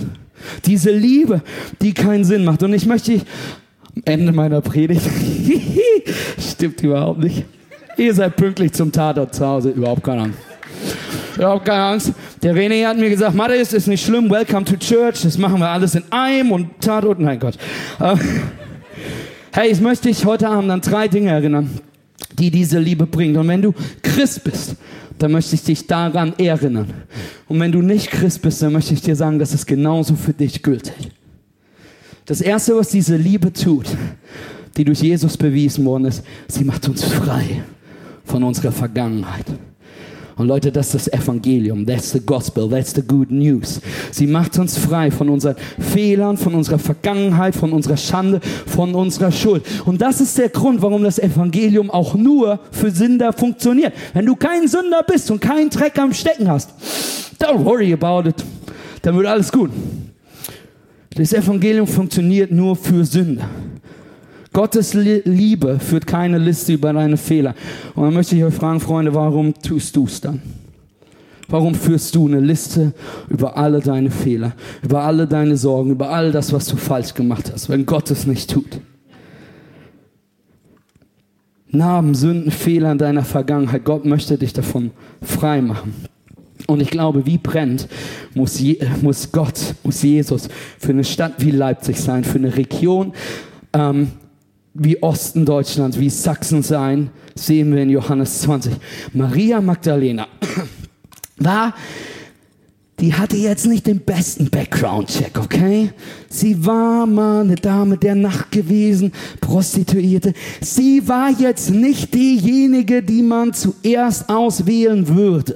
[0.66, 1.42] Diese Liebe,
[1.82, 2.62] die keinen Sinn macht.
[2.64, 3.22] Und ich möchte
[4.04, 5.02] Ende meiner Predigt.
[6.40, 7.46] Stimmt überhaupt nicht.
[7.98, 9.70] Ihr seid pünktlich zum Tatort zu Hause.
[9.70, 10.40] Überhaupt keine Angst.
[11.38, 12.14] Überhaupt keine Angst.
[12.44, 15.22] Der René hat mir gesagt, Matthias, ist nicht schlimm, welcome to church.
[15.24, 17.20] Das machen wir alles in einem und Tatort.
[17.20, 17.58] Nein Gott.
[18.00, 18.16] Äh,
[19.54, 21.70] hey, ich möchte dich heute Abend an drei Dinge erinnern,
[22.36, 23.38] die diese Liebe bringt.
[23.38, 24.76] Und wenn du Christ bist,
[25.18, 26.94] dann möchte ich dich daran erinnern.
[27.48, 30.34] Und wenn du nicht Christ bist, dann möchte ich dir sagen, das ist genauso für
[30.34, 31.12] dich gültig.
[32.26, 33.88] Das Erste, was diese Liebe tut,
[34.76, 37.64] die durch Jesus bewiesen worden ist, sie macht uns frei
[38.26, 39.46] von unserer Vergangenheit.
[40.38, 41.86] Und Leute, das ist das Evangelium.
[41.86, 42.70] That's the gospel.
[42.70, 43.80] That's the good news.
[44.12, 49.32] Sie macht uns frei von unseren Fehlern, von unserer Vergangenheit, von unserer Schande, von unserer
[49.32, 49.64] Schuld.
[49.86, 53.94] Und das ist der Grund, warum das Evangelium auch nur für Sünder funktioniert.
[54.14, 56.72] Wenn du kein Sünder bist und keinen Dreck am Stecken hast,
[57.40, 58.36] don't worry about it.
[59.02, 59.72] Dann wird alles gut.
[61.16, 63.48] Das Evangelium funktioniert nur für Sünder.
[64.56, 67.56] Gottes Liebe führt keine Liste über deine Fehler.
[67.94, 70.42] Und dann möchte ich euch fragen, Freunde, warum tust du es dann?
[71.50, 72.94] Warum führst du eine Liste
[73.28, 77.52] über alle deine Fehler, über alle deine Sorgen, über all das, was du falsch gemacht
[77.54, 78.80] hast, wenn Gott es nicht tut?
[81.68, 83.84] Narben, Sünden, Fehler in deiner Vergangenheit.
[83.84, 84.92] Gott möchte dich davon
[85.22, 85.94] frei machen.
[86.66, 87.90] Und ich glaube, wie brennt
[88.34, 90.48] muss, Je muss Gott, muss Jesus
[90.80, 93.12] für eine Stadt wie Leipzig sein, für eine Region
[93.74, 94.12] ähm,
[94.76, 98.74] wie Osten Deutschland, wie Sachsen sein, sehen wir in Johannes 20.
[99.14, 100.28] Maria Magdalena
[101.38, 101.74] war,
[103.00, 105.92] die hatte jetzt nicht den besten Background-Check, okay?
[106.30, 109.12] Sie war mal eine Dame der Nacht gewesen,
[109.42, 110.34] Prostituierte.
[110.62, 115.56] Sie war jetzt nicht diejenige, die man zuerst auswählen würde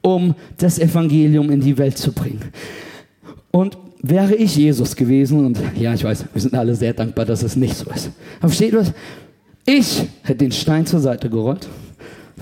[0.00, 2.52] um das Evangelium in die Welt zu bringen.
[3.50, 7.42] Und wäre ich Jesus gewesen, und ja, ich weiß, wir sind alle sehr dankbar, dass
[7.42, 8.10] es nicht so ist.
[8.40, 8.92] Aber versteht was?
[9.66, 11.68] Ich hätte den Stein zur Seite gerollt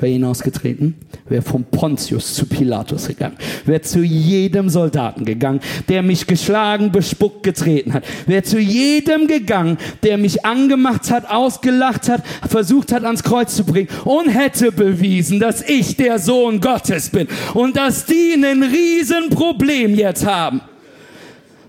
[0.00, 0.94] wäre hinausgetreten,
[1.28, 7.42] wäre vom Pontius zu Pilatus gegangen, wäre zu jedem Soldaten gegangen, der mich geschlagen, bespuckt,
[7.42, 13.22] getreten hat, wäre zu jedem gegangen, der mich angemacht hat, ausgelacht hat, versucht hat, ans
[13.22, 18.34] Kreuz zu bringen und hätte bewiesen, dass ich der Sohn Gottes bin und dass die
[18.34, 20.60] ein Riesenproblem jetzt haben.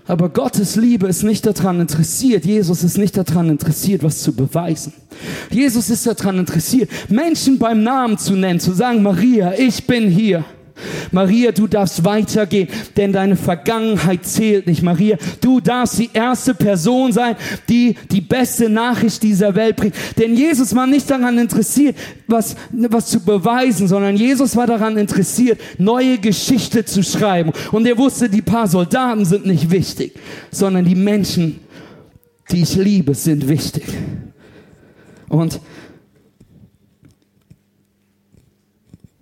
[0.08, 4.94] Aber Gottes Liebe ist nicht daran interessiert, Jesus ist nicht daran interessiert, was zu beweisen.
[5.50, 10.44] Jesus ist daran interessiert, Menschen beim Namen zu nennen, zu sagen, Maria, ich bin hier.
[11.12, 14.82] Maria, du darfst weitergehen, denn deine Vergangenheit zählt nicht.
[14.82, 17.36] Maria, du darfst die erste Person sein,
[17.68, 19.94] die die beste Nachricht dieser Welt bringt.
[20.18, 25.60] Denn Jesus war nicht daran interessiert, was, was zu beweisen, sondern Jesus war daran interessiert,
[25.78, 27.52] neue Geschichte zu schreiben.
[27.72, 30.14] Und er wusste, die paar Soldaten sind nicht wichtig,
[30.50, 31.60] sondern die Menschen,
[32.50, 33.84] die ich liebe, sind wichtig.
[35.28, 35.60] Und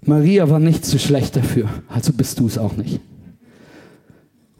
[0.06, 3.00] Maria war nicht zu schlecht dafür, also bist du es auch nicht.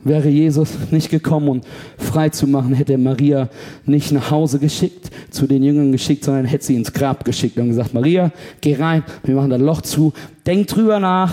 [0.03, 1.61] Wäre Jesus nicht gekommen, um
[1.99, 3.49] frei zu machen, hätte er Maria
[3.87, 7.69] nicht nach Hause geschickt, zu den Jüngern geschickt, sondern hätte sie ins Grab geschickt und
[7.69, 8.31] gesagt, Maria,
[8.61, 10.13] geh rein, wir machen das Loch zu,
[10.47, 11.33] denk drüber nach,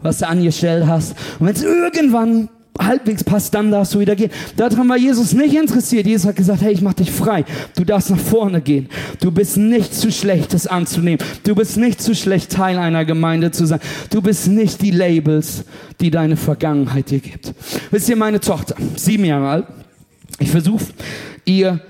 [0.00, 1.16] was du angestellt hast.
[1.40, 4.30] Und wenn es irgendwann halbwegs passt, dann darfst du wieder gehen.
[4.56, 6.06] Daran war Jesus nicht interessiert.
[6.06, 7.44] Jesus hat gesagt, hey, ich mach dich frei.
[7.76, 8.88] Du darfst nach vorne gehen.
[9.20, 11.24] Du bist nicht zu schlecht, das anzunehmen.
[11.44, 13.80] Du bist nicht zu schlecht, Teil einer Gemeinde zu sein.
[14.10, 15.64] Du bist nicht die Labels,
[16.00, 17.52] die deine Vergangenheit dir gibt.
[17.90, 19.66] Wisst ihr, meine Tochter, sieben Jahre alt,
[20.38, 20.84] ich versuche
[21.44, 21.80] ihr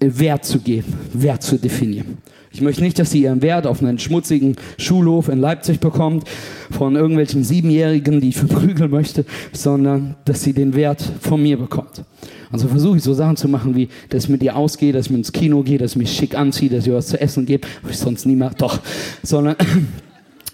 [0.00, 2.18] Wert zu geben, Wert zu definieren.
[2.54, 6.22] Ich möchte nicht, dass sie ihren Wert auf einen schmutzigen Schulhof in Leipzig bekommt,
[6.70, 12.04] von irgendwelchen Siebenjährigen, die ich verprügeln möchte, sondern dass sie den Wert von mir bekommt.
[12.52, 15.10] Also versuche ich so Sachen zu machen, wie, dass ich mit ihr ausgehe, dass ich
[15.10, 17.66] mit ins Kino gehe, dass ich mich schick anziehe, dass ich was zu essen gebe,
[17.82, 18.78] was ich sonst nie mache, doch,
[19.24, 19.56] sondern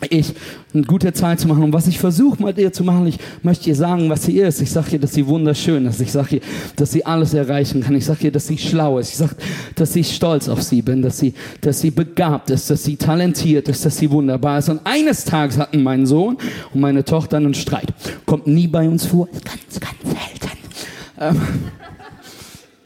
[0.09, 0.35] ich
[0.73, 1.63] eine gute Zeit zu machen.
[1.63, 4.61] Und was ich versuche mit ihr zu machen, ich möchte ihr sagen, was sie ist.
[4.61, 6.01] Ich sage ihr, dass sie wunderschön ist.
[6.01, 6.43] Ich sage ihr,
[6.77, 7.95] dass sie alles erreichen kann.
[7.95, 9.11] Ich sage ihr, dass sie schlau ist.
[9.11, 9.37] Ich sage,
[9.75, 13.69] dass ich stolz auf sie bin, dass sie, dass sie begabt ist, dass sie talentiert
[13.69, 14.69] ist, dass sie wunderbar ist.
[14.69, 16.39] Und eines Tages hatten mein Sohn
[16.73, 17.93] und meine Tochter einen Streit.
[18.27, 19.29] Kommt nie bei uns vor.
[19.45, 20.59] Ganz, ganz selten.
[21.19, 21.41] Ähm,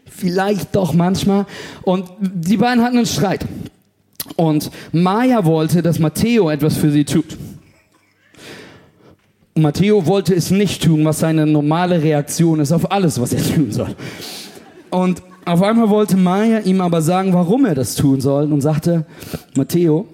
[0.07, 1.47] vielleicht doch manchmal.
[1.83, 3.47] Und die beiden hatten einen Streit.
[4.37, 7.37] Und Maya wollte, dass Matteo etwas für sie tut.
[9.57, 13.71] Matteo wollte es nicht tun, was seine normale Reaktion ist auf alles, was er tun
[13.71, 13.95] soll.
[14.91, 19.05] Und auf einmal wollte Maya ihm aber sagen, warum er das tun soll und sagte,
[19.57, 20.07] Matteo,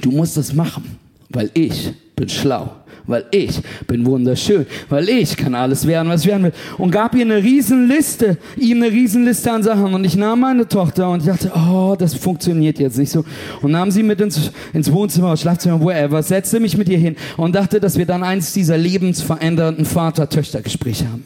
[0.00, 0.98] du musst das machen,
[1.30, 2.70] weil ich bin schlau
[3.10, 6.52] weil ich bin wunderschön, weil ich kann alles werden, was ich werden will.
[6.78, 9.92] Und gab ihr eine Riesenliste, ihm eine Riesenliste an Sachen.
[9.94, 13.24] Und ich nahm meine Tochter und dachte, oh, das funktioniert jetzt nicht so.
[13.62, 17.54] Und nahm sie mit ins, ins Wohnzimmer, Schlafzimmer, wherever, setzte mich mit ihr hin und
[17.54, 21.24] dachte, dass wir dann eins dieser lebensverändernden Vater-Töchter-Gespräche haben.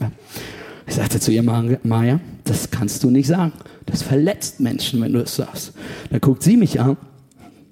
[0.86, 3.52] Ich sagte zu ihr, Maja, das kannst du nicht sagen.
[3.86, 5.72] Das verletzt Menschen, wenn du es sagst.
[6.10, 6.96] Da guckt sie mich an.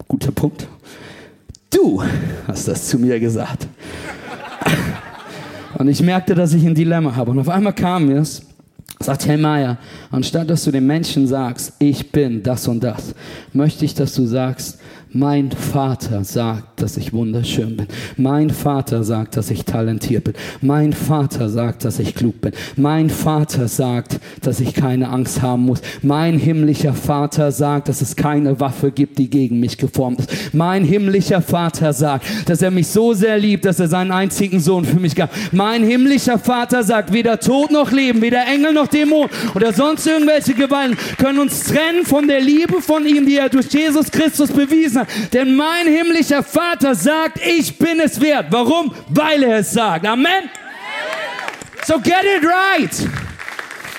[0.08, 0.66] Guter Punkt.
[1.72, 2.02] Du
[2.46, 3.66] hast das zu mir gesagt.
[5.78, 7.30] Und ich merkte, dass ich ein Dilemma habe.
[7.30, 8.42] Und auf einmal kam es,
[9.00, 9.78] sagt Herr Meier,
[10.10, 13.14] anstatt dass du den Menschen sagst, ich bin das und das,
[13.52, 14.78] möchte ich, dass du sagst,
[15.14, 17.86] mein Vater sagt, dass ich wunderschön bin.
[18.16, 20.34] Mein Vater sagt, dass ich talentiert bin.
[20.62, 22.52] Mein Vater sagt, dass ich klug bin.
[22.76, 25.82] Mein Vater sagt, dass ich keine Angst haben muss.
[26.02, 30.54] Mein himmlischer Vater sagt, dass es keine Waffe gibt, die gegen mich geformt ist.
[30.54, 34.84] Mein himmlischer Vater sagt, dass er mich so sehr liebt, dass er seinen einzigen Sohn
[34.84, 35.30] für mich gab.
[35.52, 40.54] Mein himmlischer Vater sagt, weder Tod noch Leben, weder Engel noch Dämon oder sonst irgendwelche
[40.54, 45.00] Gewalten können uns trennen von der Liebe von ihm, die er durch Jesus Christus bewiesen
[45.00, 45.28] hat Vater.
[45.32, 48.46] Denn mein himmlischer Vater sagt, ich bin es wert.
[48.50, 48.92] Warum?
[49.08, 50.06] Weil er es sagt.
[50.06, 50.50] Amen.
[51.86, 53.08] So get it right.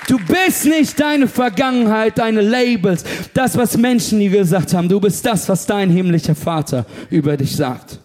[0.08, 4.88] Du bist nicht deine Vergangenheit, deine Labels, das, was Menschen dir gesagt haben.
[4.88, 8.00] Du bist das, was dein himmlischer Vater über dich sagt.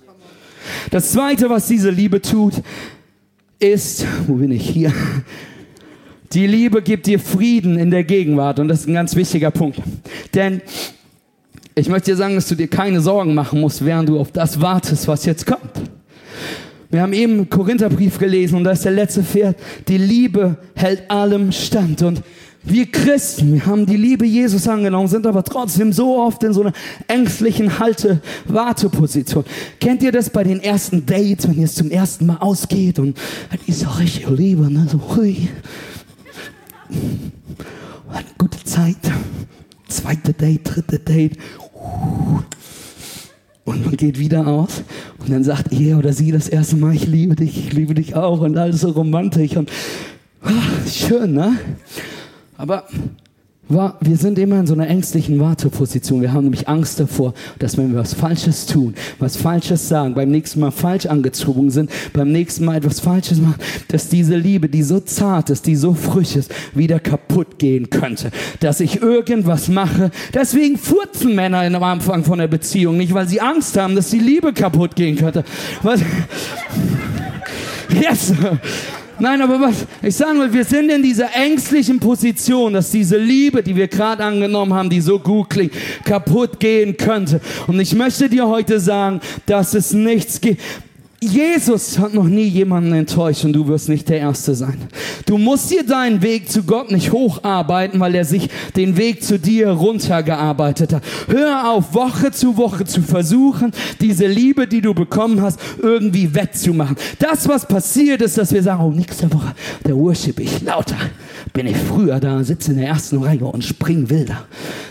[0.91, 2.53] Das zweite, was diese Liebe tut,
[3.59, 4.93] ist, wo bin ich hier?
[6.31, 9.79] Die Liebe gibt dir Frieden in der Gegenwart und das ist ein ganz wichtiger Punkt.
[10.33, 10.61] Denn
[11.79, 14.61] ich möchte dir sagen, dass du dir keine Sorgen machen musst, während du auf das
[14.61, 15.59] wartest, was jetzt kommt.
[16.91, 19.55] Wir haben eben einen Korintherbrief gelesen und da ist der letzte Vers.
[19.87, 22.01] Die Liebe hält allem stand.
[22.01, 22.23] Und
[22.63, 26.61] wir Christen, wir haben die Liebe Jesus angenommen, sind aber trotzdem so oft in so
[26.61, 26.73] einer
[27.07, 29.45] ängstlichen Halte-Warteposition.
[29.79, 33.17] Kennt ihr das bei den ersten Dates, wenn ihr es zum ersten Mal ausgeht und
[33.67, 34.87] die ist auch richtig Liebe, ne?
[34.91, 35.47] so hui.
[38.11, 38.97] Eine gute Zeit.
[39.87, 41.37] Zweite Date, dritte Date.
[43.65, 44.83] Und man geht wieder aus
[45.19, 48.15] und dann sagt er oder sie das erste Mal, ich liebe dich, ich liebe dich
[48.15, 49.71] auch und alles so romantisch und
[50.41, 51.57] ach, schön, ne?
[52.57, 52.85] Aber
[53.69, 56.21] wir sind immer in so einer ängstlichen Warteposition.
[56.21, 60.29] Wir haben nämlich Angst davor, dass wenn wir was Falsches tun, was Falsches sagen, beim
[60.31, 64.81] nächsten Mal falsch angezogen sind, beim nächsten Mal etwas Falsches machen, dass diese Liebe, die
[64.81, 68.31] so zart ist, die so frisch ist, wieder kaputt gehen könnte.
[68.59, 70.09] Dass ich irgendwas mache.
[70.33, 74.19] Deswegen furzen Männer am Anfang von der Beziehung nicht, weil sie Angst haben, dass die
[74.19, 75.43] Liebe kaputt gehen könnte.
[75.83, 76.01] Was?
[77.91, 78.33] Yes.
[79.19, 83.61] Nein, aber was ich sagen will, wir sind in dieser ängstlichen Position, dass diese Liebe,
[83.61, 85.73] die wir gerade angenommen haben, die so gut klingt,
[86.05, 87.41] kaputt gehen könnte.
[87.67, 90.61] Und ich möchte dir heute sagen, dass es nichts gibt.
[91.21, 94.77] Jesus hat noch nie jemanden enttäuscht und du wirst nicht der Erste sein.
[95.25, 99.37] Du musst dir deinen Weg zu Gott nicht hocharbeiten, weil er sich den Weg zu
[99.37, 101.03] dir runtergearbeitet hat.
[101.27, 106.95] Hör auf, Woche zu Woche zu versuchen, diese Liebe, die du bekommen hast, irgendwie wettzumachen.
[107.19, 109.53] Das, was passiert ist, dass wir sagen, oh, nächste Woche,
[109.85, 110.95] der worship ich lauter.
[111.51, 114.45] Bin ich früher da, sitze in der ersten Reihe und spring wilder.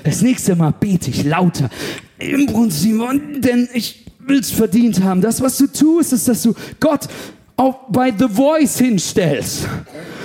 [0.04, 1.70] Das nächste Mal bete ich lauter.
[2.18, 3.00] Im Prinzip,
[3.40, 5.20] denn ich, willst verdient haben.
[5.20, 7.08] Das, was du tust, ist, dass du Gott
[7.56, 9.66] auch bei The Voice hinstellst.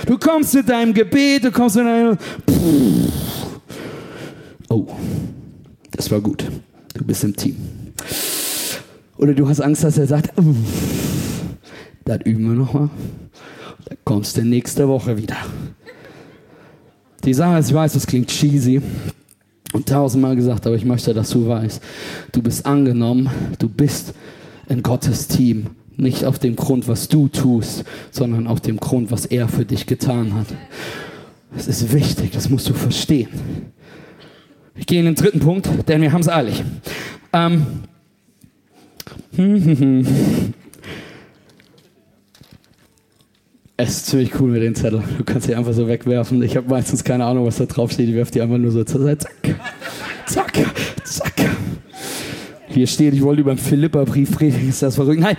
[0.06, 2.18] Du kommst mit deinem Gebet, du kommst mit deinem...
[4.68, 4.86] Oh,
[5.90, 6.44] das war gut.
[6.94, 7.56] Du bist im Team.
[9.16, 10.30] Oder du hast Angst, dass er sagt,
[12.04, 12.90] das üben wir nochmal.
[13.86, 15.36] Da kommst du nächste Woche wieder.
[17.24, 18.80] Die Sache ist, ich weiß, das klingt cheesy
[19.82, 21.82] tausendmal gesagt, aber ich möchte, dass du weißt,
[22.32, 24.14] du bist angenommen, du bist
[24.68, 25.66] in Gottes Team.
[25.96, 29.86] Nicht auf dem Grund, was du tust, sondern auf dem Grund, was er für dich
[29.86, 30.48] getan hat.
[31.54, 33.28] Das ist wichtig, das musst du verstehen.
[34.74, 36.64] Ich gehe in den dritten Punkt, denn wir haben es eilig.
[37.32, 37.64] Ähm,
[43.76, 45.02] Es ist ziemlich cool mit den Zetteln.
[45.18, 46.40] Du kannst sie einfach so wegwerfen.
[46.44, 48.08] Ich habe meistens keine Ahnung, was da drauf steht.
[48.08, 49.26] Ich werfe die einfach nur so zur Seite.
[49.26, 49.52] Zack,
[50.26, 50.58] zack,
[51.02, 51.32] zack.
[52.68, 54.68] Hier steht, ich wollte über den Philippa-Brief reden.
[54.68, 55.20] Ist das verrückt?
[55.20, 55.36] Nein.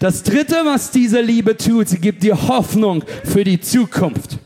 [0.00, 4.37] Das dritte, was diese Liebe tut, sie gibt dir Hoffnung für die Zukunft.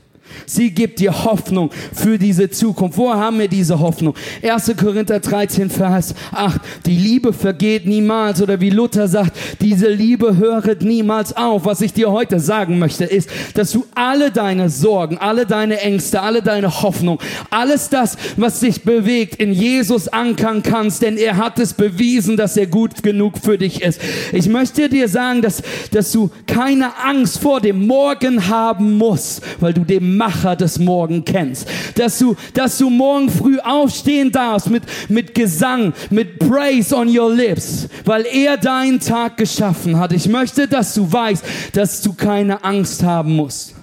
[0.53, 2.99] Sie gibt dir Hoffnung für diese Zukunft.
[2.99, 4.15] Wo haben wir diese Hoffnung?
[4.43, 4.73] 1.
[4.77, 6.61] Korinther 13, Vers 8.
[6.85, 11.65] Die Liebe vergeht niemals oder wie Luther sagt, diese Liebe höret niemals auf.
[11.65, 16.21] Was ich dir heute sagen möchte, ist, dass du alle deine Sorgen, alle deine Ängste,
[16.21, 21.59] alle deine Hoffnung, alles das, was dich bewegt, in Jesus ankern kannst, denn er hat
[21.59, 24.01] es bewiesen, dass er gut genug für dich ist.
[24.33, 25.63] Ich möchte dir sagen, dass,
[25.93, 31.25] dass du keine Angst vor dem Morgen haben musst, weil du den Macher des Morgen
[31.25, 31.69] kennst.
[31.97, 37.33] Dass du, dass du morgen früh aufstehen darfst mit, mit Gesang, mit Praise on your
[37.33, 40.13] lips, weil er deinen Tag geschaffen hat.
[40.13, 43.75] Ich möchte, dass du weißt, dass du keine Angst haben musst.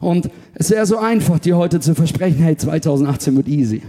[0.00, 3.82] Und es wäre so einfach, dir heute zu versprechen, hey, 2018 wird easy.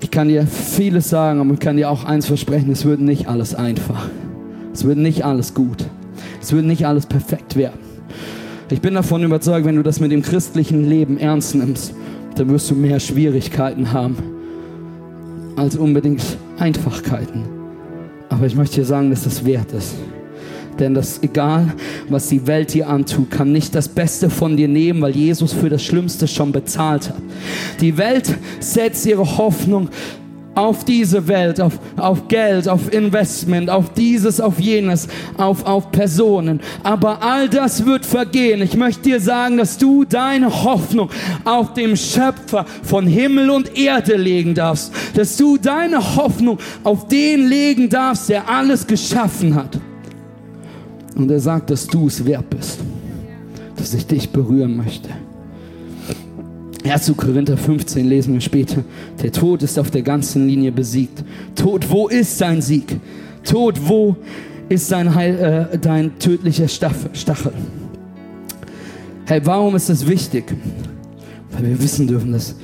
[0.00, 3.26] Ich kann dir vieles sagen, aber ich kann dir auch eins versprechen, es wird nicht
[3.26, 4.08] alles einfach.
[4.72, 5.84] Es wird nicht alles gut.
[6.40, 7.83] Es wird nicht alles perfekt werden.
[8.70, 11.94] Ich bin davon überzeugt, wenn du das mit dem christlichen Leben ernst nimmst,
[12.36, 14.16] dann wirst du mehr Schwierigkeiten haben
[15.56, 16.22] als unbedingt
[16.58, 17.44] Einfachkeiten.
[18.30, 19.94] Aber ich möchte dir sagen, dass das wert ist.
[20.78, 21.72] Denn das, egal
[22.08, 25.68] was die Welt dir antut, kann nicht das Beste von dir nehmen, weil Jesus für
[25.68, 27.22] das Schlimmste schon bezahlt hat.
[27.80, 29.88] Die Welt setzt ihre Hoffnung
[30.54, 36.60] auf diese Welt, auf, auf Geld, auf Investment, auf dieses, auf jenes, auf, auf Personen.
[36.82, 38.62] Aber all das wird vergehen.
[38.62, 41.10] Ich möchte dir sagen, dass du deine Hoffnung
[41.44, 44.92] auf dem Schöpfer von Himmel und Erde legen darfst.
[45.14, 49.78] Dass du deine Hoffnung auf den legen darfst, der alles geschaffen hat.
[51.14, 52.80] Und er sagt, dass du es wert bist,
[53.76, 55.10] dass ich dich berühren möchte.
[56.84, 57.14] 1.
[57.16, 58.84] Korinther 15 lesen wir später.
[59.22, 61.24] Der Tod ist auf der ganzen Linie besiegt.
[61.54, 63.00] Tod, wo ist dein Sieg?
[63.42, 64.16] Tod, wo
[64.68, 67.52] ist dein, Heil, äh, dein tödlicher Stachel?
[69.26, 70.54] Hey, warum ist das wichtig?
[71.52, 72.54] Weil wir wissen dürfen, dass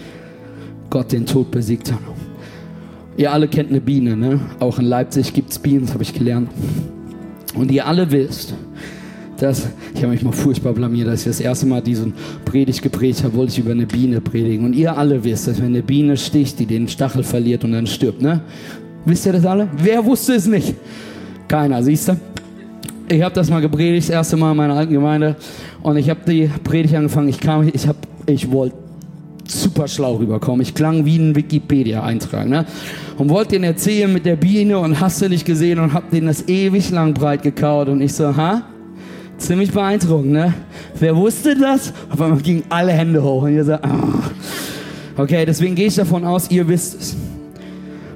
[0.90, 2.00] Gott den Tod besiegt hat.
[3.16, 4.40] Ihr alle kennt eine Biene, ne?
[4.60, 6.50] Auch in Leipzig gibt es Bienen, das habe ich gelernt.
[7.54, 8.54] Und ihr alle wisst,
[9.42, 13.24] dass, ich habe mich mal furchtbar blamiert, dass ich das erste Mal diesen Predigt gepredigt
[13.24, 14.64] habe, wollte ich über eine Biene predigen.
[14.64, 17.86] Und ihr alle wisst, dass wenn eine Biene sticht, die den Stachel verliert und dann
[17.86, 18.40] stirbt, ne?
[19.04, 19.68] Wisst ihr das alle?
[19.76, 20.74] Wer wusste es nicht?
[21.48, 22.16] Keiner, siehst du?
[23.08, 25.36] Ich habe das mal gepredigt, das erste Mal in meiner alten Gemeinde.
[25.82, 27.28] Und ich habe die Predigt angefangen.
[27.28, 28.76] Ich kam, ich habe, ich wollte
[29.48, 30.60] super schlau rüberkommen.
[30.60, 32.48] Ich klang wie ein Wikipedia-Eintrag.
[32.48, 32.66] Ne?
[33.18, 36.26] Und wollte den erzählen mit der Biene und hast du nicht gesehen und hab den
[36.26, 37.88] das ewig lang breit gekaut.
[37.88, 38.62] Und ich so, ha?
[39.40, 40.52] Ziemlich beeindruckend, ne?
[40.98, 41.94] Wer wusste das?
[42.10, 45.22] Auf einmal gingen alle Hände hoch und ihr sagt, oh.
[45.22, 47.16] okay, deswegen gehe ich davon aus, ihr wisst es.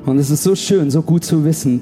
[0.05, 1.81] Und es ist so schön, so gut zu wissen,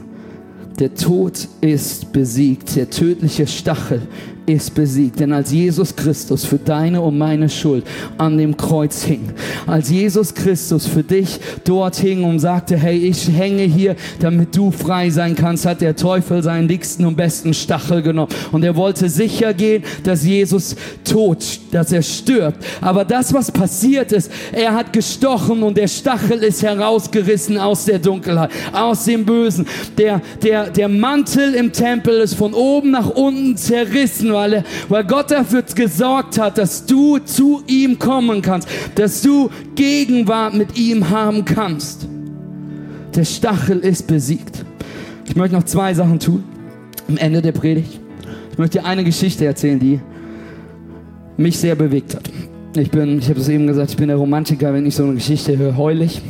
[0.78, 4.02] der Tod ist besiegt, der tödliche Stachel
[4.46, 5.20] ist besiegt.
[5.20, 7.85] Denn als Jesus Christus für deine und meine Schuld
[8.18, 9.31] an dem Kreuz hing,
[9.66, 14.70] als Jesus Christus für dich dort hing und sagte, hey, ich hänge hier, damit du
[14.70, 18.33] frei sein kannst, hat der Teufel seinen dicksten und besten Stachel genommen.
[18.50, 22.64] Und er wollte sicher gehen, dass Jesus tot, dass er stirbt.
[22.81, 27.98] Aber das, was passiert ist, er hat gestochen und der Stachel ist herausgerissen aus der
[27.98, 29.66] Dunkelheit, aus dem Bösen.
[29.96, 35.30] Der, der, der Mantel im Tempel ist von oben nach unten zerrissen weil, weil Gott
[35.30, 41.44] dafür gesorgt hat, dass du zu ihm kommen kannst, dass du Gegenwart mit ihm haben
[41.44, 42.06] kannst.
[43.14, 44.64] Der Stachel ist besiegt.
[45.26, 46.44] Ich möchte noch zwei Sachen tun
[47.08, 48.00] am Ende der Predigt.
[48.52, 50.00] Ich möchte dir eine Geschichte erzählen, die
[51.36, 52.30] mich sehr bewegt hat.
[52.76, 55.14] Ich bin, ich habe es eben gesagt, ich bin der Romantiker, wenn ich so eine
[55.14, 56.22] Geschichte höre, heulig.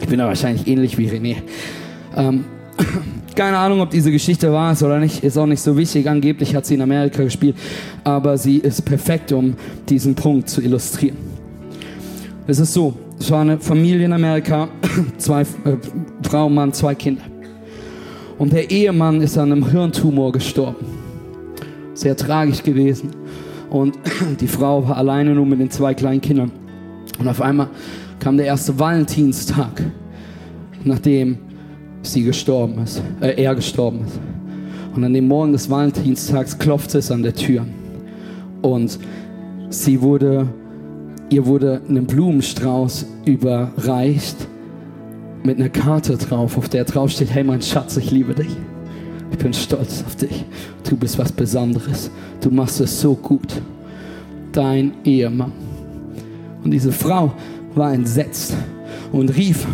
[0.00, 1.36] Ich bin da wahrscheinlich ähnlich wie René.
[2.16, 2.44] Ähm,
[3.38, 6.10] keine Ahnung, ob diese Geschichte wahr ist oder nicht, ist auch nicht so wichtig.
[6.10, 7.54] Angeblich hat sie in Amerika gespielt,
[8.02, 9.54] aber sie ist perfekt, um
[9.88, 11.16] diesen Punkt zu illustrieren.
[12.48, 14.68] Es ist so, es war eine Familie in Amerika,
[15.18, 15.46] zwei, äh,
[16.22, 17.22] Frau, Mann, zwei Kinder.
[18.38, 20.84] Und der Ehemann ist an einem Hirntumor gestorben.
[21.94, 23.10] Sehr tragisch gewesen.
[23.70, 23.96] Und
[24.40, 26.50] die Frau war alleine nur mit den zwei kleinen Kindern.
[27.20, 27.68] Und auf einmal
[28.18, 29.84] kam der erste Valentinstag,
[30.82, 31.38] nachdem
[32.02, 34.18] sie gestorben ist, äh, er gestorben ist.
[34.94, 37.66] Und an dem Morgen des Valentinstags klopfte es an der Tür.
[38.62, 38.98] Und
[39.70, 40.48] sie wurde,
[41.30, 44.36] ihr wurde ein Blumenstrauß überreicht
[45.44, 48.56] mit einer Karte drauf, auf der drauf steht, hey mein Schatz, ich liebe dich.
[49.30, 50.44] Ich bin stolz auf dich.
[50.88, 52.10] Du bist was Besonderes.
[52.40, 53.60] Du machst es so gut.
[54.52, 55.52] Dein Ehemann.
[56.64, 57.32] Und diese Frau
[57.74, 58.56] war entsetzt
[59.12, 59.66] und rief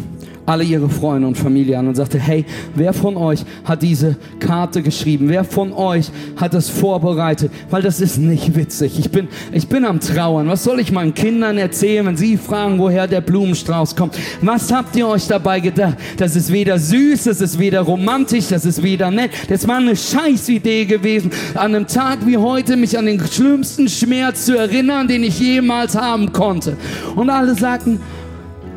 [0.47, 4.83] alle ihre Freunde und Familie an und sagte, hey, wer von euch hat diese Karte
[4.83, 5.29] geschrieben?
[5.29, 7.51] Wer von euch hat das vorbereitet?
[7.71, 8.99] Weil das ist nicht witzig.
[8.99, 10.49] Ich bin, ich bin am Trauern.
[10.49, 14.19] Was soll ich meinen Kindern erzählen, wenn sie fragen, woher der Blumenstrauß kommt?
[14.43, 15.97] Was habt ihr euch dabei gedacht?
[16.19, 19.31] Das ist weder süß, das ist weder romantisch, das ist weder nett.
[19.49, 24.45] Das war eine Scheißidee gewesen, an einem Tag wie heute mich an den schlimmsten Schmerz
[24.45, 26.77] zu erinnern, den ich jemals haben konnte.
[27.17, 28.01] Und alle sagten,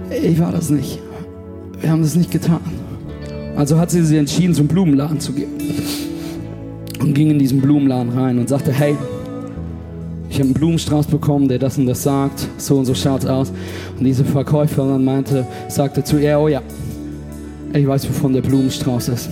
[0.10, 1.07] ich war das nicht.
[1.82, 2.60] Wir haben das nicht getan.
[3.56, 5.50] Also hat sie sich entschieden, zum Blumenladen zu gehen.
[7.00, 8.96] Und ging in diesen Blumenladen rein und sagte, hey,
[10.30, 13.52] ich habe einen Blumenstrauß bekommen, der das und das sagt, so und so schaut's aus.
[13.98, 16.62] Und diese Verkäuferin meinte, sagte zu ihr, oh ja,
[17.74, 19.30] ich weiß, wovon der Blumenstrauß ist.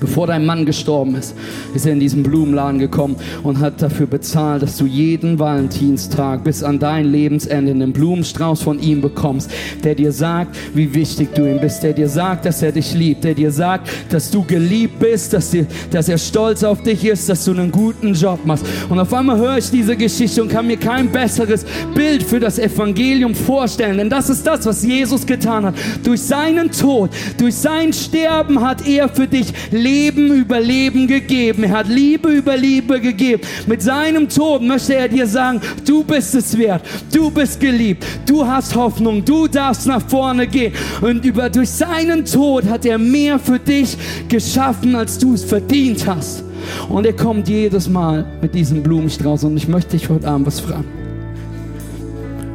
[0.00, 1.34] Bevor dein Mann gestorben ist,
[1.74, 6.62] ist er in diesen Blumenladen gekommen und hat dafür bezahlt, dass du jeden Valentinstag bis
[6.62, 9.50] an dein Lebensende einen Blumenstrauß von ihm bekommst,
[9.82, 13.24] der dir sagt, wie wichtig du ihm bist, der dir sagt, dass er dich liebt,
[13.24, 17.28] der dir sagt, dass du geliebt bist, dass, dir, dass er stolz auf dich ist,
[17.28, 18.66] dass du einen guten Job machst.
[18.88, 21.64] Und auf einmal höre ich diese Geschichte und kann mir kein besseres
[21.94, 25.74] Bild für das Evangelium vorstellen, denn das ist das, was Jesus getan hat.
[26.02, 31.64] Durch seinen Tod, durch sein Sterben hat er für dich Leben über Leben gegeben.
[31.64, 33.42] Er hat Liebe über Liebe gegeben.
[33.66, 36.82] Mit seinem Tod möchte er dir sagen, du bist es wert.
[37.12, 38.04] Du bist geliebt.
[38.26, 39.24] Du hast Hoffnung.
[39.24, 40.72] Du darfst nach vorne gehen.
[41.00, 43.96] Und über, durch seinen Tod hat er mehr für dich
[44.28, 46.44] geschaffen, als du es verdient hast.
[46.88, 49.44] Und er kommt jedes Mal mit diesem Blumenstrauß.
[49.44, 50.86] Und ich möchte dich heute Abend was fragen.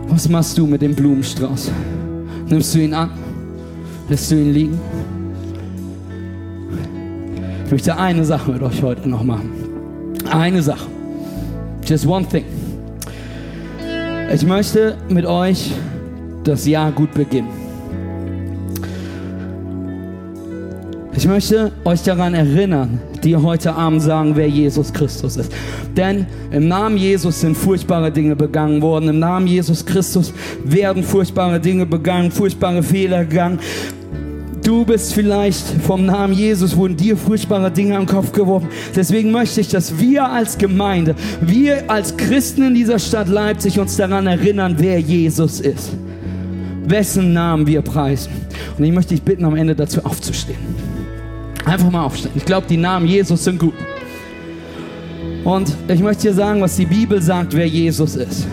[0.09, 1.71] Was machst du mit dem Blumenstrauß?
[2.49, 3.11] Nimmst du ihn an?
[4.09, 4.79] Lässt du ihn liegen?
[7.69, 9.51] Ich möchte eine Sache mit euch heute noch machen.
[10.31, 10.87] Eine Sache.
[11.85, 12.43] Just one thing.
[14.33, 15.71] Ich möchte mit euch
[16.43, 17.49] das Jahr gut beginnen.
[21.13, 25.53] Ich möchte euch daran erinnern, die heute Abend sagen, wer Jesus Christus ist.
[25.95, 29.09] Denn im Namen Jesus sind furchtbare Dinge begangen worden.
[29.09, 33.59] Im Namen Jesus Christus werden furchtbare Dinge begangen, furchtbare Fehler gegangen.
[34.69, 38.67] Du bist vielleicht vom Namen Jesus, wurden dir furchtbare Dinge am Kopf geworfen.
[38.95, 43.97] Deswegen möchte ich, dass wir als Gemeinde, wir als Christen in dieser Stadt Leipzig uns
[43.97, 45.93] daran erinnern, wer Jesus ist.
[46.85, 48.31] Wessen Namen wir preisen.
[48.77, 50.59] Und ich möchte dich bitten, am Ende dazu aufzustehen.
[51.65, 52.33] Einfach mal aufstehen.
[52.35, 53.73] Ich glaube, die Namen Jesus sind gut.
[55.45, 58.45] Und ich möchte dir sagen, was die Bibel sagt, wer Jesus ist.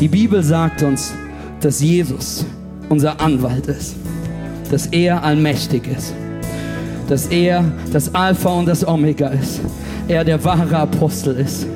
[0.00, 1.14] Die Bibel sagt uns,
[1.62, 2.44] dass Jesus
[2.90, 3.99] unser Anwalt ist
[4.70, 6.14] dass er allmächtig ist,
[7.08, 9.60] dass er das Alpha und das Omega ist,
[10.08, 11.66] er der wahre Apostel ist.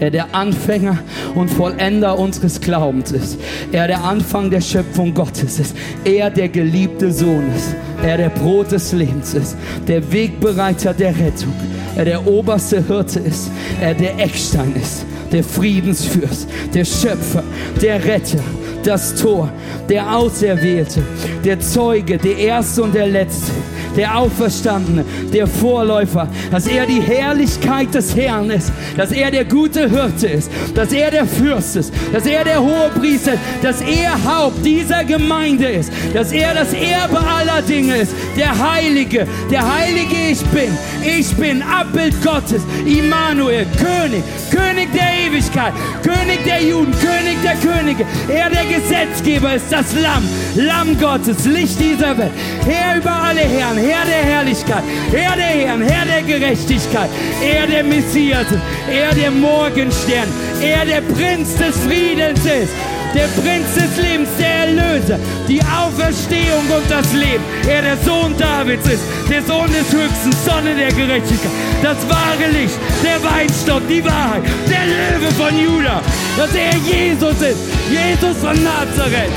[0.00, 0.98] Er der Anfänger
[1.34, 3.38] und Vollender unseres Glaubens ist.
[3.72, 5.76] Er der Anfang der Schöpfung Gottes ist.
[6.04, 7.74] Er der geliebte Sohn ist.
[8.04, 9.56] Er der Brot des Lebens ist.
[9.88, 11.52] Der Wegbereiter der Rettung.
[11.96, 13.50] Er der oberste Hirte ist.
[13.80, 15.04] Er der Eckstein ist.
[15.32, 16.48] Der Friedensfürst.
[16.74, 17.44] Der Schöpfer.
[17.80, 18.42] Der Retter
[18.88, 19.50] das Tor,
[19.88, 21.02] der Auserwählte,
[21.44, 23.52] der Zeuge, der Erste und der Letzte,
[23.96, 29.90] der Auferstandene, der Vorläufer, dass er die Herrlichkeit des Herrn ist, dass er der gute
[29.90, 34.12] Hirte ist, dass er der Fürst ist, dass er der hohe Priester ist, dass er
[34.24, 40.16] Haupt dieser Gemeinde ist, dass er das Erbe aller Dinge ist, der Heilige, der Heilige
[40.30, 40.70] ich bin,
[41.04, 48.06] ich bin Abbild Gottes, Immanuel, König, König der Ewigkeit, König der Juden, König der Könige,
[48.28, 50.26] er der Gesetzgeber ist das Lamm,
[50.56, 52.32] Lamm Gottes, Licht dieser Welt,
[52.64, 57.10] Herr über alle Herren, Herr der Herrlichkeit, Herr der Herren, Herr der Gerechtigkeit,
[57.42, 58.46] er der Messias,
[58.90, 60.28] er der Morgenstern,
[60.62, 62.72] er der Prinz des Friedens ist
[63.18, 67.42] der Prinz des Lebens, der Erlöser, die Auferstehung und das Leben.
[67.66, 71.50] Er der Sohn Davids ist, der Sohn des Höchsten, Sonne der Gerechtigkeit,
[71.82, 76.00] das wahre Licht, der Weinstock, die Wahrheit, der Löwe von Juda,
[76.36, 77.60] dass er Jesus ist,
[77.90, 79.34] Jesus von Nazareth.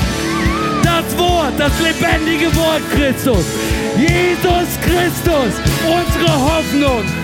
[0.84, 3.44] Das Wort, das lebendige Wort Christus.
[3.96, 5.52] Jesus Christus,
[5.86, 7.21] unsere Hoffnung.